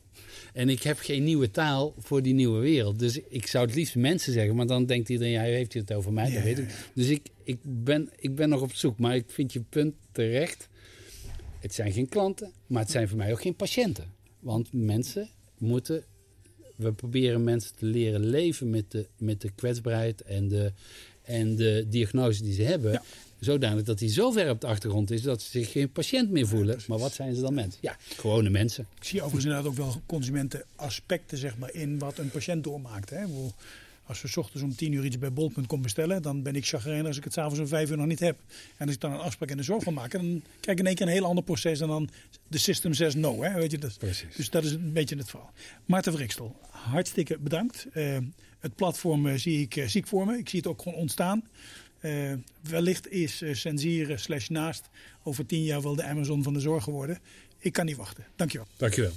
En 0.54 0.70
ik 0.70 0.84
heb 0.84 0.98
geen 0.98 1.24
nieuwe 1.24 1.52
taal 1.52 1.94
voor 1.98 2.22
die 2.22 2.34
nieuwe 2.34 2.60
wereld. 2.60 3.00
Dus 3.00 3.20
ik 3.30 3.48
zou 3.48 3.66
het 3.66 3.76
liefst 3.76 3.96
mensen 3.96 4.34
zeggen. 4.34 4.56
Maar 4.56 4.68
dan 4.68 4.86
denkt 4.86 5.10
iedereen, 5.10 5.34
ja, 5.34 5.42
heeft 5.42 5.74
hij 5.74 5.82
het 5.88 5.94
over 5.98 6.14
mij? 6.14 6.28
Ja, 6.28 6.34
dat 6.34 6.44
weet 6.44 6.60
ik. 6.60 6.70
Dus 6.94 7.08
ik, 7.08 7.28
ik, 7.44 7.58
ben, 7.64 8.10
ik 8.20 8.36
ben 8.36 8.50
nog 8.50 8.62
op 8.62 8.74
zoek. 8.74 9.00
Maar 9.00 9.16
ik 9.16 9.26
vind 9.28 9.54
je 9.54 9.62
punt 9.62 9.96
terecht. 10.12 10.68
Het 11.60 11.74
zijn 11.74 11.92
geen 11.92 12.10
klanten, 12.10 12.52
maar 12.68 12.82
het 12.82 12.92
zijn 12.92 13.08
voor 13.08 13.18
mij 13.18 13.32
ook 13.32 13.42
geen 13.42 13.56
patiënten. 13.56 14.18
Want 14.40 14.74
mensen 14.74 15.30
moeten 15.58 16.04
we 16.76 16.94
proberen 16.94 17.44
mensen 17.44 17.76
te 17.76 17.86
leren 17.86 18.26
leven 18.26 18.70
met 18.70 18.92
de, 18.92 19.08
met 19.18 19.42
de 19.42 19.52
kwetsbaarheid 19.56 20.22
en 20.22 20.48
de, 20.48 20.72
en 21.22 21.56
de 21.56 21.86
diagnose 21.90 22.44
die 22.44 22.54
ze 22.54 22.64
hebben. 22.64 23.02
Zodanig 23.40 23.84
dat 23.84 24.00
die 24.00 24.10
zo 24.10 24.32
ver 24.32 24.50
op 24.50 24.62
de 24.62 24.68
achtergrond 24.68 25.12
is 25.12 25.22
dat 25.22 25.42
ze 25.42 25.50
zich 25.50 25.72
geen 25.72 25.92
patiënt 25.92 26.30
meer 26.30 26.48
voelen. 26.48 26.80
maar 26.88 26.98
wat 26.98 27.14
zijn 27.14 27.36
ze 27.36 27.42
dan 27.42 27.54
mensen? 27.54 27.80
Ja, 27.82 27.98
gewone 28.00 28.50
mensen. 28.50 28.88
Ik 28.98 29.04
zie 29.04 29.20
overigens 29.22 29.46
inderdaad 29.46 29.72
ook 29.72 29.78
wel 29.78 30.02
consumentenaspecten 30.06 31.38
zeg 31.38 31.58
maar, 31.58 31.74
in 31.74 32.00
wat 32.00 32.18
een 32.18 32.30
patiënt 32.30 32.64
doormaakt. 32.64 33.10
Hè? 33.10 33.26
Als 34.10 34.22
we 34.22 34.28
s 34.28 34.38
ochtends 34.38 34.64
om 34.64 34.76
tien 34.76 34.94
uur 34.94 35.06
iets 35.06 35.18
bij 35.18 35.34
bol.com 35.34 35.82
bestellen, 35.82 36.22
dan 36.22 36.42
ben 36.44 36.56
ik 36.56 36.66
chagrijnig 36.66 37.08
als 37.08 37.18
ik 37.18 37.24
het 37.24 37.34
s'avonds 37.34 37.60
om 37.60 37.68
vijf 37.68 37.90
uur 37.90 37.98
nog 37.98 38.06
niet 38.06 38.20
heb. 38.20 38.40
En 38.78 38.86
als 38.86 38.96
ik 38.96 39.02
dan 39.02 39.12
een 39.12 39.20
afspraak 39.20 39.50
in 39.50 39.58
de 39.58 39.64
zorg 39.64 39.84
wil 39.84 39.94
maken, 39.94 40.20
dan 40.20 40.42
krijg 40.60 40.78
ik 40.78 40.80
in 40.80 40.86
één 40.86 40.96
keer 40.96 41.08
een 41.08 41.12
heel 41.12 41.26
ander 41.26 41.44
proces 41.44 41.80
dan 41.80 41.88
dan 41.88 42.10
de 42.48 42.58
system 42.58 42.94
says 42.94 43.16
no. 43.16 43.44
Hè? 43.44 43.54
Weet 43.54 43.72
je, 43.72 43.78
dat, 43.78 43.98
Precies. 43.98 44.36
Dus 44.36 44.50
dat 44.50 44.64
is 44.64 44.72
een 44.72 44.94
beetje 44.94 45.16
het 45.16 45.30
verhaal. 45.30 45.54
Maarten 45.86 46.14
Vrikstel, 46.14 46.60
hartstikke 46.70 47.38
bedankt. 47.40 47.88
Uh, 47.94 48.18
het 48.60 48.76
platform 48.76 49.26
uh, 49.26 49.36
zie 49.36 49.62
ik 49.62 49.76
uh, 49.76 49.88
ziek 49.88 50.08
voor 50.08 50.26
me. 50.26 50.38
Ik 50.38 50.50
zie 50.50 50.60
het 50.60 50.68
ook 50.68 50.82
gewoon 50.82 50.98
ontstaan. 50.98 51.44
Uh, 52.02 52.34
wellicht 52.62 53.12
is 53.12 53.42
uh, 53.42 53.54
Sensieren 53.54 54.20
slash 54.20 54.48
naast 54.48 54.90
over 55.24 55.46
tien 55.46 55.64
jaar 55.64 55.82
wel 55.82 55.96
de 55.96 56.04
Amazon 56.04 56.44
van 56.44 56.54
de 56.54 56.60
zorg 56.60 56.84
geworden. 56.84 57.20
Ik 57.60 57.74
kan 57.74 57.86
niet 57.86 57.98
wachten. 57.98 58.26
Dankjewel. 58.36 58.68
Dankjewel. 58.78 59.12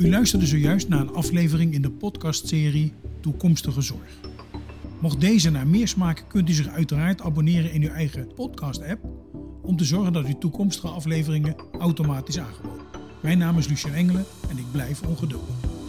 U 0.00 0.10
luisterde 0.10 0.46
zojuist 0.46 0.88
naar 0.88 1.00
een 1.00 1.12
aflevering 1.12 1.74
in 1.74 1.82
de 1.82 1.90
podcastserie 1.90 2.92
Toekomstige 3.20 3.80
Zorg. 3.80 4.20
Mocht 5.00 5.20
deze 5.20 5.50
naar 5.50 5.66
meer 5.66 5.88
smaken, 5.88 6.26
kunt 6.26 6.48
u 6.48 6.52
zich 6.52 6.68
uiteraard 6.68 7.20
abonneren 7.20 7.72
in 7.72 7.82
uw 7.82 7.88
eigen 7.88 8.34
podcast-app 8.34 9.04
om 9.62 9.76
te 9.76 9.84
zorgen 9.84 10.12
dat 10.12 10.26
uw 10.26 10.38
toekomstige 10.38 10.88
afleveringen 10.88 11.56
automatisch 11.78 12.38
aangeboden. 12.38 12.86
Mijn 13.22 13.38
naam 13.38 13.58
is 13.58 13.68
Lucien 13.68 13.94
Engelen 13.94 14.24
en 14.48 14.58
ik 14.58 14.70
blijf 14.72 15.02
ongeduldig. 15.02 15.79